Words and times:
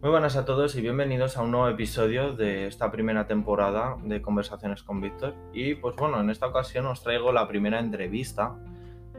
Muy 0.00 0.10
buenas 0.10 0.36
a 0.36 0.44
todos 0.44 0.76
y 0.76 0.80
bienvenidos 0.80 1.36
a 1.36 1.42
un 1.42 1.50
nuevo 1.50 1.68
episodio 1.68 2.32
de 2.32 2.66
esta 2.68 2.90
primera 2.90 3.26
temporada 3.26 3.96
de 4.04 4.22
Conversaciones 4.22 4.82
con 4.84 5.00
Víctor. 5.00 5.34
Y 5.52 5.74
pues 5.74 5.96
bueno, 5.96 6.20
en 6.20 6.30
esta 6.30 6.46
ocasión 6.46 6.86
os 6.86 7.02
traigo 7.02 7.32
la 7.32 7.48
primera 7.48 7.80
entrevista 7.80 8.54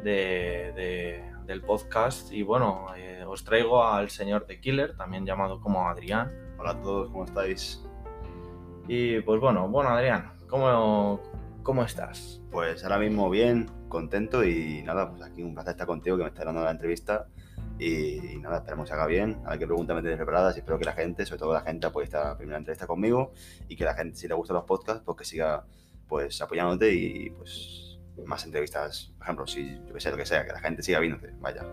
de, 0.03 0.71
de- 0.75 1.29
del 1.45 1.61
podcast 1.63 2.31
y 2.31 2.43
bueno, 2.43 2.85
eh, 2.95 3.23
os 3.27 3.43
traigo 3.43 3.83
al 3.83 4.09
señor 4.09 4.45
The 4.45 4.61
Killer, 4.61 4.95
también 4.95 5.25
llamado 5.25 5.59
como 5.59 5.89
Adrián. 5.89 6.31
Hola 6.59 6.71
a 6.71 6.81
todos, 6.81 7.09
¿cómo 7.09 7.25
estáis? 7.25 7.83
Y 8.87 9.19
pues 9.21 9.41
bueno, 9.41 9.67
bueno 9.67 9.89
Adrián, 9.89 10.31
¿cómo, 10.47 11.19
cómo 11.63 11.83
estás? 11.83 12.39
Pues 12.51 12.83
ahora 12.83 12.99
mismo 12.99 13.29
bien, 13.29 13.69
contento 13.89 14.45
y 14.45 14.83
nada, 14.83 15.09
pues 15.09 15.23
aquí 15.23 15.41
un 15.43 15.55
placer 15.55 15.71
estar 15.71 15.87
contigo 15.87 16.17
que 16.17 16.23
me 16.23 16.29
está 16.29 16.45
dando 16.45 16.63
la 16.63 16.71
entrevista 16.71 17.27
y, 17.79 18.37
nada, 18.39 18.57
esperemos 18.57 18.87
que 18.87 18.93
haga 18.93 19.07
bien, 19.07 19.41
a 19.45 19.51
ver 19.51 19.59
qué 19.59 19.65
preguntas 19.65 19.95
me 19.95 20.01
tenéis 20.01 20.17
preparadas 20.17 20.55
y 20.55 20.59
espero 20.59 20.77
que 20.77 20.85
la 20.85 20.93
gente, 20.93 21.25
sobre 21.25 21.39
todo 21.39 21.53
la 21.53 21.61
gente, 21.61 21.87
apoye 21.87 22.05
esta 22.05 22.37
primera 22.37 22.57
entrevista 22.57 22.85
conmigo 22.85 23.31
y 23.67 23.75
que 23.75 23.85
la 23.85 23.93
gente, 23.93 24.17
si 24.17 24.27
le 24.27 24.33
gustan 24.33 24.55
los 24.55 24.65
podcasts, 24.65 25.01
pues 25.05 25.17
que 25.17 25.25
siga 25.25 25.65
pues 26.07 26.41
apoyándote 26.41 26.93
y 26.93 27.29
pues 27.29 27.99
más 28.25 28.43
entrevistas, 28.45 29.13
por 29.17 29.23
ejemplo, 29.23 29.47
si 29.47 29.79
yo 29.87 29.93
que 29.93 30.01
sé, 30.01 30.11
lo 30.11 30.17
que 30.17 30.25
sea, 30.25 30.45
que 30.45 30.51
la 30.51 30.59
gente 30.59 30.83
siga 30.83 30.99
viéndote, 30.99 31.33
vaya. 31.39 31.63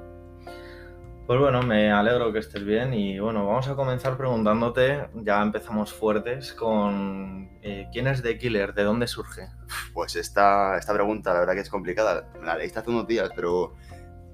Pues 1.26 1.40
bueno, 1.40 1.60
me 1.62 1.90
alegro 1.90 2.32
que 2.32 2.38
estés 2.38 2.64
bien 2.64 2.94
y 2.94 3.18
bueno, 3.18 3.44
vamos 3.44 3.66
a 3.66 3.74
comenzar 3.74 4.16
preguntándote, 4.16 5.08
ya 5.14 5.42
empezamos 5.42 5.92
fuertes 5.92 6.52
con 6.52 7.50
eh, 7.62 7.88
¿quién 7.92 8.06
es 8.06 8.22
The 8.22 8.38
Killer? 8.38 8.74
¿De 8.74 8.84
dónde 8.84 9.08
surge? 9.08 9.48
Pues 9.92 10.14
esta, 10.14 10.78
esta 10.78 10.94
pregunta, 10.94 11.34
la 11.34 11.40
verdad 11.40 11.54
que 11.54 11.62
es 11.62 11.68
complicada. 11.68 12.28
Me 12.38 12.46
la 12.46 12.56
leíste 12.56 12.78
hace 12.78 12.90
unos 12.90 13.08
días, 13.08 13.28
pero 13.34 13.74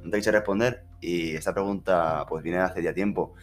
no 0.02 0.11
te 0.11 0.19
quise 0.19 0.33
responder. 0.33 0.85
Y 1.02 1.34
esta 1.34 1.52
pregunta, 1.52 2.24
pues 2.29 2.42
viene 2.42 2.59
de 2.59 2.65
hace 2.65 2.83
ya 2.83 2.95
tiempo. 2.95 3.34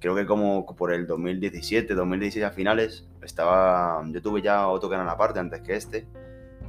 Creo 0.00 0.14
que 0.14 0.24
como 0.24 0.64
por 0.64 0.92
el 0.94 1.06
2017, 1.06 1.94
2016 1.94 2.46
a 2.46 2.50
finales, 2.52 3.08
estaba. 3.22 4.02
Yo 4.10 4.22
tuve 4.22 4.40
ya 4.40 4.68
otro 4.68 4.88
canal 4.88 5.08
aparte 5.08 5.40
antes 5.40 5.60
que 5.60 5.74
este. 5.74 6.06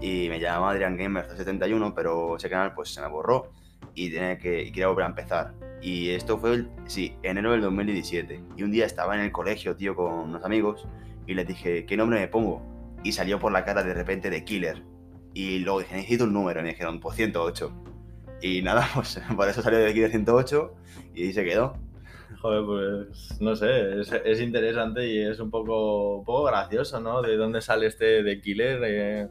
Y 0.01 0.27
me 0.29 0.39
llamaba 0.39 0.71
Adrian 0.71 0.97
Gamer 0.97 1.29
71, 1.29 1.93
pero 1.93 2.35
ese 2.37 2.49
canal 2.49 2.73
pues 2.73 2.89
se 2.93 3.01
me 3.01 3.07
borró 3.07 3.51
y 3.93 4.09
tenía 4.11 4.37
que 4.37 4.63
y 4.63 4.71
quería 4.71 4.87
volver 4.87 5.05
a 5.05 5.09
empezar. 5.09 5.53
Y 5.81 6.09
esto 6.09 6.39
fue, 6.39 6.53
el, 6.55 6.69
sí, 6.87 7.15
enero 7.21 7.51
del 7.51 7.61
2017. 7.61 8.41
Y 8.57 8.63
un 8.63 8.71
día 8.71 8.85
estaba 8.85 9.15
en 9.15 9.21
el 9.21 9.31
colegio, 9.31 9.75
tío, 9.75 9.95
con 9.95 10.11
unos 10.11 10.43
amigos 10.43 10.87
y 11.27 11.35
les 11.35 11.47
dije, 11.47 11.85
¿qué 11.85 11.95
nombre 11.95 12.19
me 12.19 12.27
pongo? 12.27 12.61
Y 13.03 13.11
salió 13.11 13.39
por 13.39 13.51
la 13.51 13.63
cara 13.63 13.83
de 13.83 13.93
repente 13.93 14.31
de 14.31 14.43
Killer. 14.43 14.83
Y 15.35 15.59
luego 15.59 15.81
dije, 15.81 15.95
necesito 15.95 16.23
un 16.23 16.33
número. 16.33 16.59
Y 16.61 16.63
me 16.63 16.69
dijeron, 16.69 16.99
pues 16.99 17.17
108. 17.17 17.88
Y 18.41 18.61
nada, 18.61 18.87
pues 18.93 19.21
por 19.35 19.47
eso 19.47 19.61
salió 19.61 19.79
de 19.79 19.93
Killer 19.93 20.11
108 20.11 20.73
y 21.15 21.23
ahí 21.23 21.33
se 21.33 21.43
quedó. 21.43 21.73
Joder, 22.41 22.63
pues 22.65 23.41
no 23.41 23.55
sé, 23.55 23.99
es, 23.99 24.11
es 24.13 24.39
interesante 24.39 25.05
y 25.07 25.19
es 25.21 25.39
un 25.41 25.51
poco, 25.51 26.19
un 26.19 26.25
poco 26.25 26.43
gracioso, 26.45 26.99
¿no? 27.01 27.21
De 27.21 27.35
dónde 27.35 27.59
sale 27.61 27.87
este 27.87 28.23
The 28.23 28.39
Killer. 28.41 28.79
eh, 28.85 29.27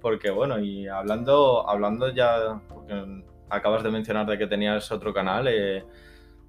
porque 0.00 0.30
bueno, 0.30 0.58
y 0.58 0.88
hablando, 0.88 1.68
hablando 1.68 2.08
ya, 2.12 2.60
porque 2.68 3.22
acabas 3.48 3.84
de 3.84 3.90
mencionar 3.92 4.26
de 4.26 4.36
que 4.38 4.48
tenías 4.48 4.90
otro 4.90 5.14
canal, 5.14 5.46
eh, 5.48 5.84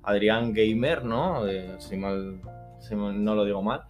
Adrián 0.02 0.52
Gamer, 0.54 1.06
¿no? 1.06 1.48
Eh, 1.48 1.76
si 1.78 1.96
mal, 1.96 2.42
si 2.80 2.96
mal- 2.96 3.24
no 3.24 3.36
lo 3.36 3.46
digo 3.46 3.62
mal. 3.62 3.84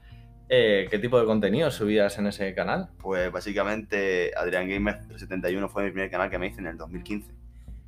Eh, 0.49 0.87
¿Qué 0.91 0.99
tipo 0.99 1.17
de 1.17 1.25
contenido 1.25 1.71
subías 1.71 2.17
en 2.19 2.27
ese 2.27 2.53
canal? 2.53 2.89
Pues 3.01 3.31
básicamente 3.31 4.31
Adrian 4.35 4.67
Gamer 4.67 4.99
71 5.15 5.69
fue 5.69 5.85
mi 5.85 5.91
primer 5.91 6.11
canal 6.11 6.29
que 6.29 6.37
me 6.37 6.47
hice 6.47 6.59
en 6.59 6.67
el 6.67 6.77
2015. 6.77 7.31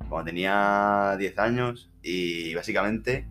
Cuando 0.08 0.26
tenía 0.30 1.16
10 1.18 1.38
años 1.38 1.90
y 2.02 2.54
básicamente, 2.54 3.26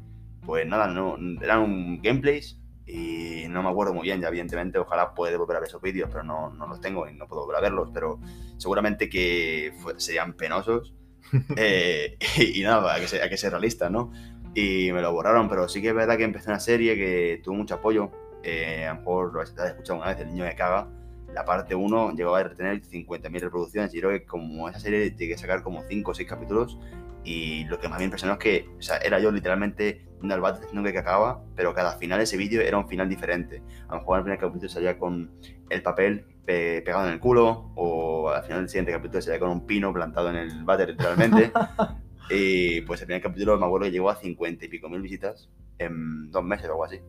pues 0.46 0.68
nada, 0.68 0.88
no, 0.88 1.18
eran 1.42 1.60
un 1.62 2.02
gameplays 2.02 2.60
y 2.86 3.46
no 3.50 3.64
me 3.64 3.70
acuerdo 3.70 3.94
muy 3.94 4.04
bien, 4.04 4.22
ya 4.22 4.28
evidentemente 4.28 4.78
ojalá 4.78 5.14
pueda 5.16 5.36
volver 5.38 5.58
a 5.58 5.60
ver 5.62 5.70
esos 5.70 5.82
vídeos, 5.82 6.10
pero 6.12 6.24
no, 6.24 6.52
no 6.52 6.68
los 6.68 6.80
tengo 6.82 7.08
y 7.10 7.14
no 7.16 7.28
puedo 7.28 7.42
volver 7.44 7.58
a 7.58 7.62
verlos, 7.62 7.90
pero 7.94 8.20
seguramente 8.58 9.10
que 9.10 9.74
fue- 9.82 10.00
serían 10.00 10.34
penosos. 10.34 10.94
Eh, 11.58 12.18
y, 12.38 12.62
y 12.62 12.64
nada, 12.64 12.94
hay 12.94 13.02
que, 13.02 13.08
ser, 13.08 13.22
hay 13.24 13.30
que 13.30 13.38
ser 13.38 13.52
realista, 13.52 13.90
¿no? 13.90 14.12
Y 14.54 14.92
me 14.94 15.02
lo 15.02 15.12
borraron, 15.12 15.50
pero 15.50 15.68
sí 15.68 15.82
que 15.82 15.90
es 15.90 15.96
verdad 15.96 16.18
que 16.18 16.24
empecé 16.24 16.50
una 16.50 16.60
serie 16.60 16.96
que 16.96 17.42
tuvo 17.44 17.56
mucho 17.56 17.76
apoyo. 17.76 18.12
Eh, 18.44 18.86
a 18.86 18.94
lo 18.94 19.00
mejor 19.00 19.34
lo 19.34 19.42
has 19.42 19.50
escuchado 19.58 20.00
una 20.00 20.08
vez, 20.10 20.20
El 20.20 20.28
niño 20.28 20.46
que 20.46 20.56
caga. 20.56 20.88
La 21.36 21.44
parte 21.46 21.76
1 21.76 22.16
llegó 22.16 22.36
a 22.36 22.50
tener 22.56 22.82
50.000 22.82 23.40
reproducciones 23.42 23.94
y 23.94 24.00
creo 24.00 24.10
que 24.12 24.26
como 24.26 24.70
esa 24.70 24.80
serie 24.80 25.12
llegué 25.12 25.36
a 25.36 25.38
sacar 25.38 25.62
como 25.62 25.84
5 25.84 26.12
o 26.12 26.14
6 26.14 26.28
capítulos 26.28 26.80
y 27.24 27.66
lo 27.66 27.80
que 27.80 27.90
más 27.90 28.00
me 28.00 28.06
impresionó 28.06 28.34
es 28.34 28.40
que 28.40 28.70
o 28.80 28.82
sea, 28.82 28.98
era 28.98 29.20
yo 29.20 29.32
literalmente 29.32 30.06
un 30.22 30.32
albate 30.32 30.62
diciendo 30.62 30.84
que 30.88 30.94
cagaba, 30.94 31.44
pero 31.56 31.74
cada 31.74 31.98
final 31.98 32.20
de 32.20 32.24
ese 32.24 32.38
vídeo 32.38 32.62
era 32.62 32.78
un 32.78 32.88
final 32.88 33.10
diferente. 33.10 33.62
A 33.90 33.96
lo 33.96 34.00
mejor 34.00 34.18
al 34.18 34.24
primer 34.24 34.40
capítulo 34.40 34.70
salía 34.70 34.98
con 34.98 35.30
el 35.70 35.82
papel 35.84 36.26
pe- 36.46 36.82
pegado 36.84 37.06
en 37.08 37.14
el 37.14 37.20
culo 37.20 37.72
o 37.76 38.30
al 38.30 38.44
final 38.44 38.60
del 38.60 38.70
siguiente 38.70 38.92
capítulo 38.94 39.22
salía 39.22 39.40
con 39.40 39.50
un 39.50 39.66
pino 39.66 39.92
plantado 39.94 40.30
en 40.30 40.38
el 40.38 40.64
váter 40.64 40.90
literalmente. 40.90 41.52
y 42.30 42.82
pues 42.82 43.02
el 43.02 43.08
primer 43.08 43.22
capítulo 43.24 43.58
me 43.60 43.66
acuerdo 43.66 43.86
que 43.86 43.92
llegó 43.92 44.10
a 44.10 44.16
50 44.16 44.66
y 44.66 44.68
pico 44.70 44.88
mil 44.90 45.02
visitas 45.02 45.50
en 45.80 46.32
dos 46.32 46.44
meses 46.44 46.68
o 46.68 46.72
algo 46.72 46.86
así. 46.86 47.00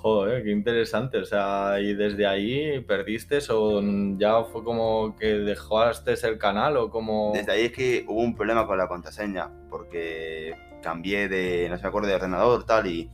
Joder, 0.00 0.44
qué 0.44 0.52
interesante. 0.52 1.18
O 1.18 1.24
sea, 1.24 1.80
¿y 1.80 1.92
desde 1.92 2.24
ahí 2.24 2.80
perdiste 2.82 3.38
o 3.50 3.82
ya 4.16 4.44
fue 4.44 4.62
como 4.62 5.16
que 5.16 5.26
dejaste 5.26 6.14
el 6.22 6.38
canal 6.38 6.76
o 6.76 6.88
como... 6.88 7.32
Desde 7.34 7.50
ahí 7.50 7.64
es 7.64 7.72
que 7.72 8.04
hubo 8.06 8.20
un 8.20 8.36
problema 8.36 8.64
con 8.64 8.78
la 8.78 8.86
contraseña, 8.86 9.50
porque 9.68 10.54
cambié 10.82 11.28
de, 11.28 11.68
no 11.68 11.76
sé, 11.76 11.82
me 11.82 11.88
acuerdo, 11.88 12.06
de 12.06 12.14
ordenador 12.14 12.64
tal 12.64 12.86
y 12.86 13.10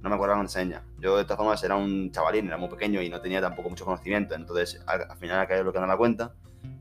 no 0.00 0.08
me 0.08 0.14
acuerdo 0.14 0.34
la 0.34 0.38
contraseña. 0.38 0.84
Yo 1.00 1.16
de 1.16 1.24
todas 1.24 1.38
formas 1.38 1.64
era 1.64 1.74
un 1.74 2.12
chavalín, 2.12 2.46
era 2.46 2.56
muy 2.56 2.68
pequeño 2.68 3.02
y 3.02 3.08
no 3.08 3.20
tenía 3.20 3.40
tampoco 3.40 3.70
mucho 3.70 3.84
conocimiento, 3.84 4.36
entonces 4.36 4.80
al, 4.86 5.10
al 5.10 5.18
final 5.18 5.40
acabé 5.40 5.62
bloqueando 5.62 5.88
la 5.88 5.96
cuenta, 5.96 6.34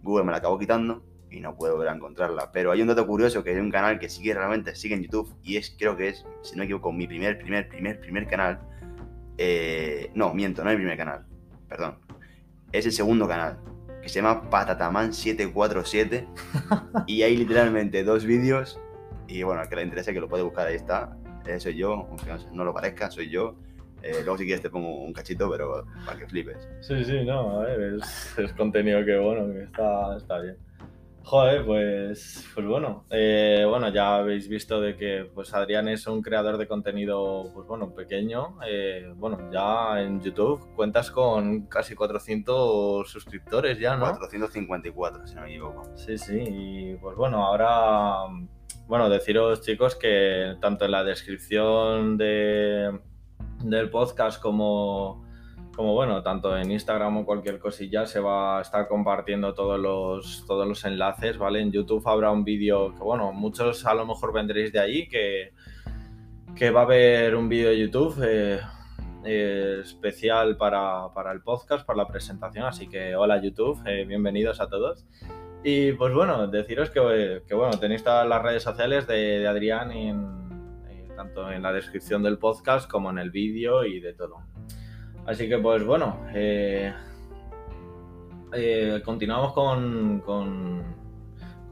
Google 0.04 0.26
me 0.26 0.32
la 0.34 0.38
acabó 0.38 0.60
quitando 0.60 1.04
y 1.32 1.40
no 1.40 1.56
puedo 1.56 1.74
volver 1.74 1.90
a 1.90 1.96
encontrarla. 1.96 2.52
Pero 2.52 2.72
hay 2.72 2.84
un 2.84 2.90
dato 2.90 3.08
curioso 3.08 3.44
que 3.44 3.50
hay 3.50 3.58
un 3.58 3.72
canal 3.72 3.98
que 3.98 4.08
sigue 4.08 4.36
realmente, 4.36 4.76
sigue 4.76 4.94
en 4.94 5.02
YouTube 5.02 5.36
y 5.42 5.58
es, 5.58 5.76
creo 5.80 5.98
que 5.98 6.10
es, 6.10 6.26
si 6.44 6.52
no 6.52 6.60
me 6.60 6.66
equivoco, 6.66 6.92
mi 6.92 7.08
primer, 7.08 7.40
primer, 7.40 7.68
primer, 7.68 8.00
primer 8.00 8.28
canal. 8.28 8.60
Eh, 9.38 10.12
no, 10.16 10.34
miento, 10.34 10.64
no 10.64 10.70
es 10.72 10.78
mi 10.78 10.82
primer 10.82 10.98
canal, 10.98 11.26
perdón. 11.70 12.00
Es 12.72 12.86
el 12.86 12.92
segundo 12.92 13.28
canal, 13.28 13.60
que 14.02 14.10
se 14.10 14.22
llama 14.22 14.50
Patataman747 14.50 16.28
y 17.08 17.22
hay 17.24 17.38
literalmente 17.38 18.04
dos 18.04 18.26
vídeos 18.26 18.80
y 19.28 19.44
bueno, 19.44 19.62
al 19.62 19.70
que 19.70 19.76
le 19.76 19.84
interese 19.84 20.14
que 20.14 20.20
lo 20.20 20.28
puede 20.28 20.44
buscar, 20.44 20.68
ahí 20.68 20.76
está. 20.76 21.16
Eh, 21.46 21.60
soy 21.60 21.76
yo, 21.76 21.94
aunque 21.94 22.26
no 22.52 22.64
lo 22.66 22.74
parezca, 22.74 23.12
soy 23.12 23.30
yo. 23.30 23.56
Eh, 24.04 24.22
luego 24.24 24.38
si 24.38 24.46
quieres 24.46 24.62
te 24.62 24.70
pongo 24.70 25.04
un 25.04 25.12
cachito, 25.12 25.50
pero 25.50 25.86
para 26.06 26.20
que 26.20 26.28
flipes. 26.28 26.68
Sí, 26.82 27.04
sí, 27.04 27.26
no, 27.26 27.62
a 27.62 27.64
ver, 27.66 27.96
es, 27.96 28.38
es 28.38 28.54
contenido 28.54 29.04
que 29.04 29.18
bueno, 29.18 29.52
que 29.52 29.64
está, 29.64 30.18
está 30.18 30.40
bien. 30.40 30.58
Joder, 31.30 31.66
pues, 31.66 32.50
pues 32.56 32.66
bueno, 32.66 33.04
eh, 33.10 33.66
bueno, 33.68 33.90
ya 33.90 34.16
habéis 34.16 34.48
visto 34.48 34.80
de 34.80 34.96
que 34.96 35.30
pues 35.36 35.54
Adrián 35.54 35.90
es 35.90 36.08
un 36.08 36.22
creador 36.22 36.58
de 36.58 36.70
contenido, 36.70 37.52
pues 37.54 37.68
bueno, 37.68 37.94
pequeño. 37.94 38.58
eh, 38.66 39.12
bueno, 39.14 39.52
ya 39.52 40.02
en 40.02 40.22
YouTube 40.22 40.74
cuentas 40.74 41.12
con 41.12 41.66
casi 41.66 41.96
400 41.96 43.12
suscriptores 43.12 43.78
ya, 43.78 43.98
¿no? 43.98 44.06
454, 44.06 45.28
si 45.28 45.36
no 45.36 45.42
me 45.42 45.50
equivoco. 45.50 45.84
Sí, 45.98 46.18
sí, 46.18 46.42
y 46.48 46.96
pues 46.96 47.18
bueno, 47.18 47.46
ahora, 47.46 48.34
bueno, 48.88 49.10
deciros 49.10 49.60
chicos 49.64 49.98
que 49.98 50.56
tanto 50.62 50.86
en 50.86 50.92
la 50.92 51.04
descripción 51.04 52.16
de, 52.16 53.02
del 53.66 53.90
podcast 53.90 54.42
como, 54.42 55.27
como 55.78 55.94
bueno, 55.94 56.24
tanto 56.24 56.58
en 56.58 56.72
Instagram 56.72 57.18
o 57.18 57.26
cualquier 57.26 57.60
cosilla 57.60 58.08
se 58.08 58.20
va 58.20 58.58
a 58.58 58.62
estar 58.64 58.88
compartiendo 58.88 59.54
todos 59.54 59.80
los, 59.80 60.44
todos 60.48 60.68
los 60.68 60.84
enlaces, 60.86 61.38
¿vale? 61.38 61.62
En 61.62 61.72
YouTube 61.72 62.06
habrá 62.08 62.32
un 62.32 62.44
vídeo 62.44 62.96
que, 62.96 63.04
bueno, 63.04 63.32
muchos 63.32 63.86
a 63.86 63.94
lo 63.94 64.08
mejor 64.08 64.34
vendréis 64.34 64.74
de 64.74 64.80
ahí, 64.80 65.08
que, 65.08 65.54
que 66.56 66.72
va 66.72 66.82
a 66.82 66.84
haber 66.84 67.36
un 67.36 67.48
vídeo 67.48 67.70
de 67.70 67.80
YouTube. 67.80 68.22
eh, 68.24 68.60
eh, 69.24 69.82
especial 69.82 70.56
para, 70.56 71.10
para 71.14 71.32
el 71.34 71.42
podcast, 71.42 71.86
para 71.86 71.98
la 71.98 72.08
presentación, 72.08 72.66
así 72.66 72.88
que 72.88 73.16
hola 73.16 73.42
YouTube, 73.42 73.78
eh, 73.86 74.06
bienvenidos 74.06 74.62
a 74.62 74.70
todos. 74.70 75.06
Y 75.64 75.92
pues 75.94 76.14
bueno, 76.14 76.48
deciros 76.48 76.90
que, 76.90 77.44
que, 77.46 77.54
bueno, 77.54 77.78
tenéis 77.78 78.04
todas 78.04 78.28
las 78.28 78.42
redes 78.42 78.64
sociales 78.64 79.06
de, 79.06 79.46
Adrián 79.48 79.92
tanto 81.16 81.52
en 81.52 81.62
la 81.62 81.74
descripción 81.74 82.24
del 82.24 82.38
podcast 82.38 82.90
como 82.90 83.10
en 83.10 83.18
el 83.18 83.32
vídeo 83.32 83.84
y 83.84 84.00
de 84.00 84.14
todo. 84.14 84.38
Así 85.28 85.50
que 85.50 85.58
pues 85.58 85.84
bueno, 85.84 86.26
eh, 86.34 86.94
eh, 88.54 89.02
continuamos 89.04 89.52
con, 89.52 90.22
con, 90.22 90.96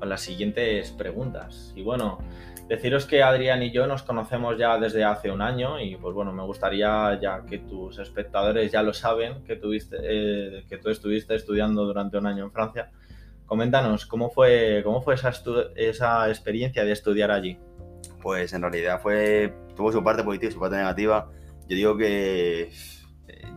las 0.02 0.22
siguientes 0.22 0.92
preguntas. 0.92 1.74
Y 1.76 1.82
bueno, 1.82 2.20
deciros 2.68 3.06
que 3.06 3.24
Adrián 3.24 3.64
y 3.64 3.72
yo 3.72 3.88
nos 3.88 4.04
conocemos 4.04 4.58
ya 4.58 4.78
desde 4.78 5.04
hace 5.04 5.32
un 5.32 5.42
año 5.42 5.80
y 5.80 5.96
pues 5.96 6.14
bueno, 6.14 6.32
me 6.32 6.44
gustaría 6.44 7.18
ya 7.20 7.44
que 7.46 7.60
tus 7.60 7.98
espectadores 7.98 8.72
ya 8.72 8.84
lo 8.84 8.94
saben, 8.94 9.44
que, 9.46 9.56
tuviste, 9.56 9.98
eh, 10.02 10.66
que 10.70 10.78
tú 10.78 10.90
estuviste 10.90 11.34
estudiando 11.34 11.86
durante 11.86 12.18
un 12.18 12.28
año 12.28 12.44
en 12.44 12.52
Francia. 12.52 12.92
Coméntanos, 13.46 14.06
¿cómo 14.06 14.30
fue, 14.30 14.82
cómo 14.84 15.02
fue 15.02 15.16
esa, 15.16 15.32
esa 15.76 16.30
experiencia 16.30 16.84
de 16.84 16.92
estudiar 16.92 17.32
allí? 17.32 17.58
Pues 18.22 18.54
en 18.54 18.62
realidad 18.62 19.00
fue 19.02 19.56
tuvo 19.76 19.92
su 19.92 20.04
parte 20.04 20.24
positiva 20.24 20.50
y 20.50 20.54
su 20.54 20.60
parte 20.60 20.76
negativa. 20.76 21.32
yo 21.68 21.76
digo 21.76 21.98
que 21.98 22.70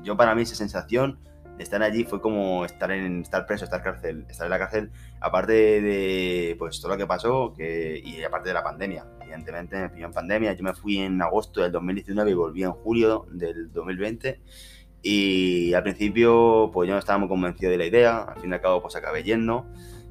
yo 0.02 0.16
para 0.16 0.34
mí 0.34 0.42
esa 0.42 0.54
sensación 0.54 1.18
de 1.58 1.64
estar 1.64 1.82
allí 1.82 2.04
fue 2.04 2.20
como 2.20 2.64
estar 2.64 2.90
en 2.92 3.22
estar 3.22 3.44
preso, 3.44 3.64
estar 3.64 3.82
cárcel, 3.82 4.24
estar 4.28 4.46
en 4.46 4.50
la 4.50 4.58
cárcel, 4.58 4.90
aparte 5.20 5.52
de 5.52 6.56
pues 6.58 6.80
todo 6.80 6.92
lo 6.92 6.96
que 6.96 7.06
pasó 7.06 7.52
que, 7.52 8.00
y 8.02 8.22
aparte 8.22 8.48
de 8.48 8.54
la 8.54 8.62
pandemia. 8.62 9.04
Evidentemente 9.20 9.76
me 9.76 9.90
pilló 9.90 10.06
en 10.06 10.12
pandemia, 10.12 10.52
yo 10.52 10.62
me 10.62 10.72
fui 10.72 10.98
en 10.98 11.20
agosto 11.20 11.60
del 11.60 11.72
2019 11.72 12.30
y 12.30 12.34
volví 12.34 12.62
en 12.62 12.72
julio 12.72 13.26
del 13.30 13.72
2020 13.72 14.40
y 15.02 15.74
al 15.74 15.82
principio 15.82 16.70
pues 16.72 16.88
yo 16.88 16.94
no 16.94 17.00
estaba 17.00 17.18
muy 17.18 17.28
convencido 17.28 17.72
de 17.72 17.78
la 17.78 17.86
idea, 17.86 18.18
al 18.22 18.40
fin 18.40 18.50
y 18.50 18.54
al 18.54 18.60
cabo 18.60 18.80
pues 18.80 18.94
acabé 18.94 19.24
yendo 19.24 19.66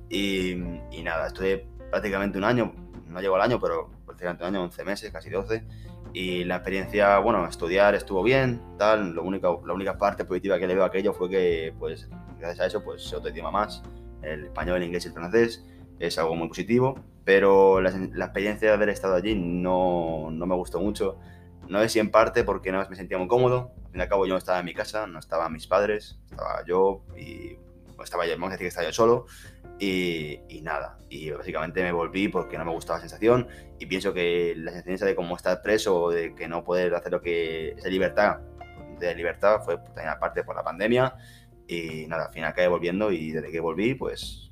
y, 0.10 0.52
y 0.92 1.04
nada, 1.04 1.28
estuve 1.28 1.66
prácticamente 1.90 2.38
un 2.38 2.44
año, 2.44 2.74
no 3.08 3.22
llegó 3.22 3.36
al 3.36 3.42
año, 3.42 3.60
pero 3.60 3.90
prácticamente 4.06 4.44
un 4.44 4.56
año, 4.56 4.64
11 4.64 4.84
meses, 4.84 5.12
casi 5.12 5.30
12 5.30 5.64
y 6.14 6.44
la 6.44 6.56
experiencia, 6.58 7.20
bueno, 7.20 7.46
estudiar 7.48 7.96
estuvo 7.96 8.24
bien, 8.24 8.62
tal. 8.78 9.14
Lo 9.14 9.24
único, 9.24 9.62
la 9.66 9.74
única 9.74 9.98
parte 9.98 10.26
positiva 10.26 10.60
que 10.60 10.68
le 10.68 10.76
veo 10.76 10.84
a 10.84 10.88
aquello 10.88 11.14
fue 11.14 11.30
que, 11.30 11.74
pues, 11.78 12.10
gracias 12.40 12.60
a 12.60 12.66
eso, 12.68 12.84
pues, 12.84 13.14
otro 13.14 13.30
idioma 13.30 13.52
más. 13.52 13.84
El 14.22 14.46
español, 14.46 14.78
el 14.78 14.84
inglés 14.84 15.06
y 15.06 15.08
el 15.10 15.14
francés 15.14 15.66
es 16.00 16.18
algo 16.18 16.36
muy 16.36 16.48
positivo, 16.48 16.96
pero 17.24 17.82
la, 17.82 17.92
la 18.14 18.26
experiencia 18.26 18.68
de 18.68 18.74
haber 18.74 18.90
estado 18.90 19.16
allí 19.16 19.36
no, 19.36 20.30
no, 20.32 20.46
me 20.46 20.56
gustó 20.56 20.80
mucho. 20.80 21.18
No 21.68 21.82
sé 21.82 21.90
si 21.90 22.00
en 22.00 22.12
parte 22.12 22.44
porque 22.44 22.72
no 22.72 22.88
me 22.90 22.96
sentía 22.96 23.18
muy 23.18 23.28
cómodo. 23.28 23.72
Al 23.86 23.92
fin 23.92 24.00
y 24.00 24.04
al 24.04 24.10
cabo 24.10 24.26
yo 24.26 24.34
no 24.34 24.38
estaba 24.38 24.60
en 24.60 24.66
mi 24.66 24.74
casa, 24.74 25.08
no 25.08 25.20
estaban 25.20 25.52
mis 25.54 25.68
padres, 25.68 26.20
estaba 26.30 26.64
yo 26.66 27.04
y 27.18 27.58
estaba 28.04 28.26
yo, 28.26 28.34
vamos 28.34 28.50
a 28.50 28.52
decir 28.52 28.66
que 28.66 28.70
estaba 28.70 28.88
yo 28.88 28.94
solo. 28.94 29.26
Y, 29.80 30.62
nada, 30.64 30.98
y 31.10 31.30
básicamente 31.30 31.84
me 31.84 31.92
volví 31.92 32.30
porque 32.30 32.58
no 32.58 32.66
me 32.66 32.72
gustaba 32.72 32.98
la 32.98 33.02
sensación 33.02 33.48
y 33.80 33.86
pienso 33.86 34.12
que 34.12 34.56
la 34.58 34.72
sensación 34.72 35.10
de 35.10 35.16
cómo 35.16 35.36
estar 35.36 35.62
preso 35.62 36.10
de 36.10 36.34
que 36.34 36.48
no 36.48 36.64
poder 36.64 36.96
hacer 36.96 37.12
lo 37.12 37.22
que 37.22 37.70
esa 37.78 37.88
libertad 37.88 38.40
de 39.00 39.14
libertad 39.14 39.62
fue 39.64 39.78
también 39.78 40.10
aparte 40.10 40.44
por 40.44 40.56
la 40.56 40.64
pandemia 40.64 41.16
y 41.68 42.08
nada, 42.08 42.26
al 42.26 42.34
final 42.34 42.50
acabé 42.50 42.68
volviendo 42.68 43.12
y 43.12 43.32
desde 43.32 43.52
que 43.52 43.60
volví 43.60 43.94
pues 43.94 44.48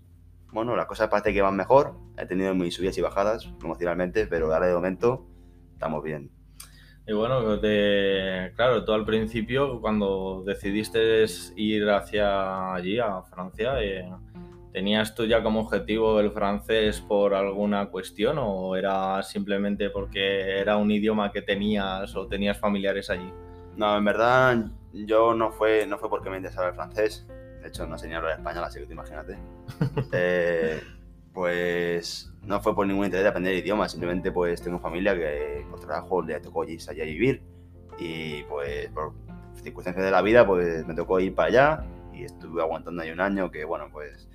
bueno, 0.52 0.76
las 0.76 0.86
cosas 0.86 1.10
parece 1.10 1.34
que 1.34 1.42
van 1.42 1.56
mejor, 1.56 1.98
he 2.18 2.26
tenido 2.26 2.56
mis 2.56 2.76
subidas 2.76 2.98
y 2.98 3.02
bajadas 3.02 3.50
emocionalmente, 3.62 4.26
pero 4.26 4.54
ahora 4.54 4.68
de 4.68 4.74
momento 4.74 5.28
estamos 5.74 6.02
bien. 6.02 6.35
Y 7.08 7.14
bueno, 7.14 7.60
claro, 8.56 8.84
tú 8.84 8.92
al 8.92 9.06
principio 9.06 9.80
cuando 9.80 10.44
decidiste 10.46 11.26
ir 11.56 11.90
hacia 11.90 12.74
allí, 12.74 13.00
a 13.00 13.22
Francia, 13.24 13.82
eh, 13.82 14.10
¿Tenías 14.76 15.16
tú 15.16 15.26
ya 15.26 15.42
como 15.42 15.62
objetivo 15.62 16.20
el 16.20 16.32
francés 16.32 17.00
por 17.00 17.34
alguna 17.34 17.86
cuestión 17.86 18.36
o 18.42 18.76
era 18.76 19.24
simplemente 19.24 19.90
porque 19.90 20.60
era 20.60 20.76
un 20.76 20.92
idioma 20.92 21.32
que 21.32 21.42
tenías 21.42 22.14
o 22.14 22.28
tenías 22.28 22.60
familiares 22.60 23.10
allí? 23.10 23.32
No, 23.78 23.98
en 23.98 24.04
verdad 24.04 24.66
yo 24.92 25.34
no 25.34 25.50
fue, 25.54 25.88
no 25.88 25.98
fue 25.98 26.10
porque 26.10 26.30
me 26.30 26.36
interesaba 26.36 26.68
el 26.68 26.76
francés. 26.76 27.26
De 27.62 27.70
hecho, 27.70 27.88
no 27.88 27.98
sé 27.98 28.10
ni 28.10 28.16
hablar 28.16 28.34
español, 28.34 28.66
así 28.66 28.82
que 28.82 28.86
te 28.86 28.92
imagínate. 28.92 29.38
eh, 30.12 30.82
pues 31.36 32.34
no 32.42 32.60
fue 32.62 32.74
por 32.74 32.88
ningún 32.88 33.06
interés 33.06 33.26
de 33.26 33.30
aprender 33.30 33.54
idiomas, 33.54 33.92
simplemente 33.92 34.32
pues 34.32 34.60
tengo 34.62 34.80
familia 34.80 35.16
que 35.16 35.64
por 35.70 35.80
trabajo 35.80 36.24
le 36.24 36.40
tocó 36.40 36.64
allí 36.64 36.80
allá 36.88 37.04
a 37.04 37.06
vivir 37.06 37.44
y 38.00 38.42
pues 38.44 38.90
por 38.90 39.14
circunstancias 39.62 40.04
de 40.04 40.12
la 40.12 40.24
vida 40.24 40.48
pues 40.48 40.88
me 40.88 40.96
tocó 40.96 41.20
ir 41.20 41.36
para 41.36 41.50
allá 41.50 41.86
y 42.12 42.24
estuve 42.24 42.62
aguantando 42.64 43.04
ahí 43.04 43.12
un 43.12 43.20
año 43.20 43.52
que 43.52 43.66
bueno 43.66 43.90
pues 43.92 44.28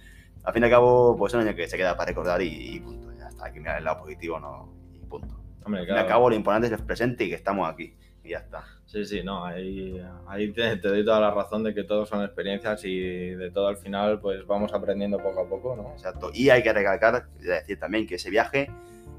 al 0.45 0.55
fin 0.55 0.63
y 0.63 0.67
al 0.67 0.71
cabo, 0.71 1.17
pues 1.17 1.33
es 1.33 1.41
un 1.41 1.47
año 1.47 1.57
que 1.57 1.69
se 1.69 1.77
queda 1.77 1.97
para 1.97 2.09
recordar 2.09 2.41
y, 2.43 2.81
punto. 2.81 3.13
Ya 3.13 3.29
está, 3.29 3.47
hay 3.47 3.53
que 3.53 3.61
mirar 3.61 3.79
el 3.79 3.85
lado 3.85 4.01
positivo, 4.01 4.41
¿no? 4.41 4.73
Y 4.95 5.05
punto. 5.07 5.35
Hombre, 5.65 5.85
claro. 5.85 5.85
Al 5.85 5.87
fin 5.87 5.97
y 5.97 5.99
al 5.99 6.07
cabo, 6.07 6.31
lo 6.31 6.37
importante 6.37 6.67
es 6.69 6.73
el 6.73 6.85
presente 6.85 7.25
y 7.25 7.29
que 7.29 7.35
estamos 7.35 7.69
aquí. 7.69 7.95
Y 8.23 8.31
ya 8.31 8.39
está. 8.39 8.65
Sí, 8.87 9.05
sí, 9.05 9.23
no, 9.23 9.45
ahí, 9.45 10.03
ahí 10.27 10.53
te, 10.53 10.77
te, 10.77 10.89
doy 10.89 11.05
toda 11.05 11.21
la 11.21 11.31
razón 11.31 11.63
de 11.63 11.73
que 11.73 11.85
todo 11.85 12.05
son 12.05 12.25
experiencias 12.25 12.85
y 12.85 13.31
de 13.31 13.51
todo 13.51 13.69
al 13.69 13.77
final, 13.77 14.21
pues 14.21 14.47
vamos 14.47 14.75
aprendiendo 14.75 15.19
poco 15.19 15.41
a 15.41 15.49
poco, 15.49 15.77
¿no? 15.77 15.93
Exacto. 15.93 16.31
Y 16.35 16.51
hay 16.51 16.63
que 16.63 16.73
recalcar, 16.73 17.29
decir 17.39 17.79
también 17.79 18.07
que 18.07 18.17
ese 18.17 18.31
viaje 18.31 18.71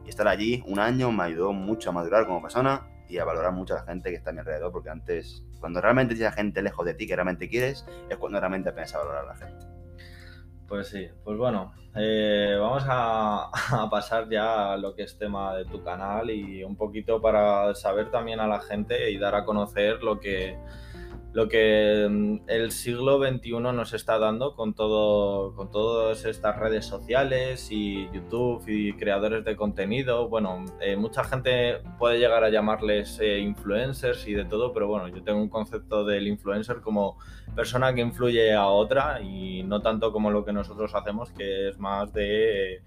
y 0.05 0.09
estar 0.09 0.27
allí 0.27 0.63
un 0.67 0.79
año 0.79 1.11
me 1.11 1.23
ayudó 1.23 1.53
mucho 1.53 1.89
a 1.89 1.93
madurar 1.93 2.25
como 2.25 2.41
persona 2.41 2.87
y 3.07 3.17
a 3.17 3.25
valorar 3.25 3.51
mucho 3.51 3.73
a 3.73 3.77
la 3.77 3.83
gente 3.83 4.09
que 4.09 4.15
está 4.15 4.29
a 4.29 4.33
mi 4.33 4.39
alrededor, 4.39 4.71
porque 4.71 4.89
antes, 4.89 5.43
cuando 5.59 5.81
realmente 5.81 6.15
tienes 6.15 6.33
gente 6.33 6.61
lejos 6.61 6.85
de 6.85 6.93
ti 6.93 7.07
que 7.07 7.15
realmente 7.15 7.49
quieres, 7.49 7.85
es 8.09 8.17
cuando 8.17 8.39
realmente 8.39 8.69
aprendes 8.69 8.95
a 8.95 8.99
valorar 8.99 9.25
a 9.25 9.27
la 9.27 9.35
gente. 9.35 9.70
Pues 10.71 10.87
sí, 10.87 11.05
pues 11.25 11.37
bueno, 11.37 11.73
eh, 11.97 12.55
vamos 12.57 12.83
a, 12.87 13.49
a, 13.83 13.89
pasar 13.89 14.29
ya 14.29 14.71
a 14.71 14.77
lo 14.77 14.95
que 14.95 15.03
es 15.03 15.17
tema 15.17 15.53
de 15.53 15.65
tu 15.65 15.83
canal 15.83 16.29
y 16.29 16.63
un 16.63 16.77
poquito 16.77 17.21
para 17.21 17.75
saber 17.75 18.09
también 18.09 18.39
a 18.39 18.47
la 18.47 18.61
gente 18.61 19.11
y 19.11 19.17
dar 19.17 19.35
a 19.35 19.43
conocer 19.43 20.01
lo 20.01 20.21
que, 20.21 20.57
lo 21.33 21.47
que 21.47 22.07
mm, 22.09 22.41
el 22.47 22.71
siglo 22.71 23.19
XXI 23.19 23.51
nos 23.59 23.93
está 23.93 24.19
dando 24.19 24.53
con, 24.55 24.73
todo, 24.73 25.55
con 25.55 25.71
todas 25.71 26.25
estas 26.25 26.57
redes 26.59 26.85
sociales 26.85 27.69
y 27.71 28.09
YouTube 28.11 28.63
y 28.67 28.93
creadores 28.93 29.45
de 29.45 29.55
contenido. 29.55 30.27
Bueno, 30.27 30.65
eh, 30.81 30.97
mucha 30.97 31.23
gente 31.23 31.81
puede 31.97 32.19
llegar 32.19 32.43
a 32.43 32.49
llamarles 32.49 33.17
eh, 33.21 33.39
influencers 33.39 34.27
y 34.27 34.33
de 34.33 34.45
todo, 34.45 34.73
pero 34.73 34.87
bueno, 34.87 35.07
yo 35.07 35.23
tengo 35.23 35.41
un 35.41 35.49
concepto 35.49 36.03
del 36.03 36.27
influencer 36.27 36.81
como 36.81 37.17
persona 37.55 37.93
que 37.93 38.01
influye 38.01 38.53
a 38.53 38.67
otra 38.67 39.21
y 39.21 39.63
no 39.63 39.81
tanto 39.81 40.11
como 40.11 40.31
lo 40.31 40.43
que 40.43 40.51
nosotros 40.51 40.93
hacemos, 40.95 41.31
que 41.31 41.69
es 41.69 41.79
más 41.79 42.11
de 42.11 42.75
eh, 42.75 42.81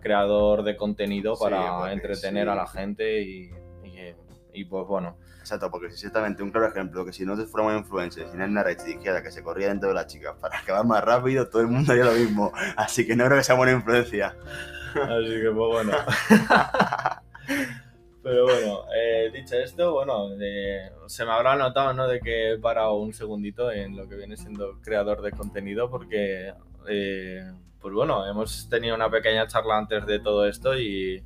creador 0.00 0.62
de 0.62 0.76
contenido 0.76 1.34
para 1.38 1.84
sí, 1.86 1.92
entretener 1.92 2.44
sí. 2.44 2.50
a 2.50 2.54
la 2.54 2.66
gente 2.66 3.22
y, 3.22 3.50
y, 3.84 4.14
y 4.54 4.64
pues 4.64 4.86
bueno. 4.86 5.16
Exacto, 5.40 5.70
porque 5.70 5.86
exactamente 5.86 6.42
un 6.42 6.50
claro 6.50 6.68
ejemplo, 6.68 7.04
que 7.04 7.12
si 7.12 7.24
no 7.24 7.36
fuéramos 7.46 7.80
influencers 7.80 8.32
y 8.32 8.36
Nena 8.36 8.62
Rex 8.62 8.84
dijera 8.84 9.22
que 9.22 9.30
se 9.30 9.42
corría 9.42 9.68
dentro 9.68 9.88
de 9.88 9.94
las 9.94 10.06
chicas 10.06 10.34
para 10.40 10.58
acabar 10.58 10.84
más 10.84 11.02
rápido, 11.02 11.48
todo 11.48 11.62
el 11.62 11.68
mundo 11.68 11.92
haría 11.92 12.04
lo 12.04 12.12
mismo. 12.12 12.52
Así 12.76 13.06
que 13.06 13.16
no 13.16 13.24
creo 13.24 13.38
que 13.38 13.44
sea 13.44 13.56
buena 13.56 13.72
influencia. 13.72 14.36
Así 14.94 15.40
que 15.42 15.50
pues 15.50 15.54
bueno. 15.54 15.92
Pero 18.22 18.44
bueno, 18.44 18.84
eh, 18.94 19.30
dicho 19.32 19.56
esto, 19.56 19.94
bueno, 19.94 20.28
eh, 20.38 20.90
se 21.06 21.24
me 21.24 21.30
habrá 21.30 21.56
notado, 21.56 21.94
¿no? 21.94 22.06
De 22.06 22.20
que 22.20 22.52
he 22.52 22.58
parado 22.58 22.96
un 22.96 23.14
segundito 23.14 23.72
en 23.72 23.96
lo 23.96 24.06
que 24.06 24.16
viene 24.16 24.36
siendo 24.36 24.78
creador 24.82 25.22
de 25.22 25.30
contenido 25.30 25.88
porque, 25.90 26.52
eh, 26.86 27.50
pues 27.80 27.94
bueno, 27.94 28.26
hemos 28.28 28.68
tenido 28.68 28.94
una 28.94 29.10
pequeña 29.10 29.46
charla 29.46 29.78
antes 29.78 30.04
de 30.04 30.20
todo 30.20 30.46
esto 30.46 30.78
y 30.78 31.24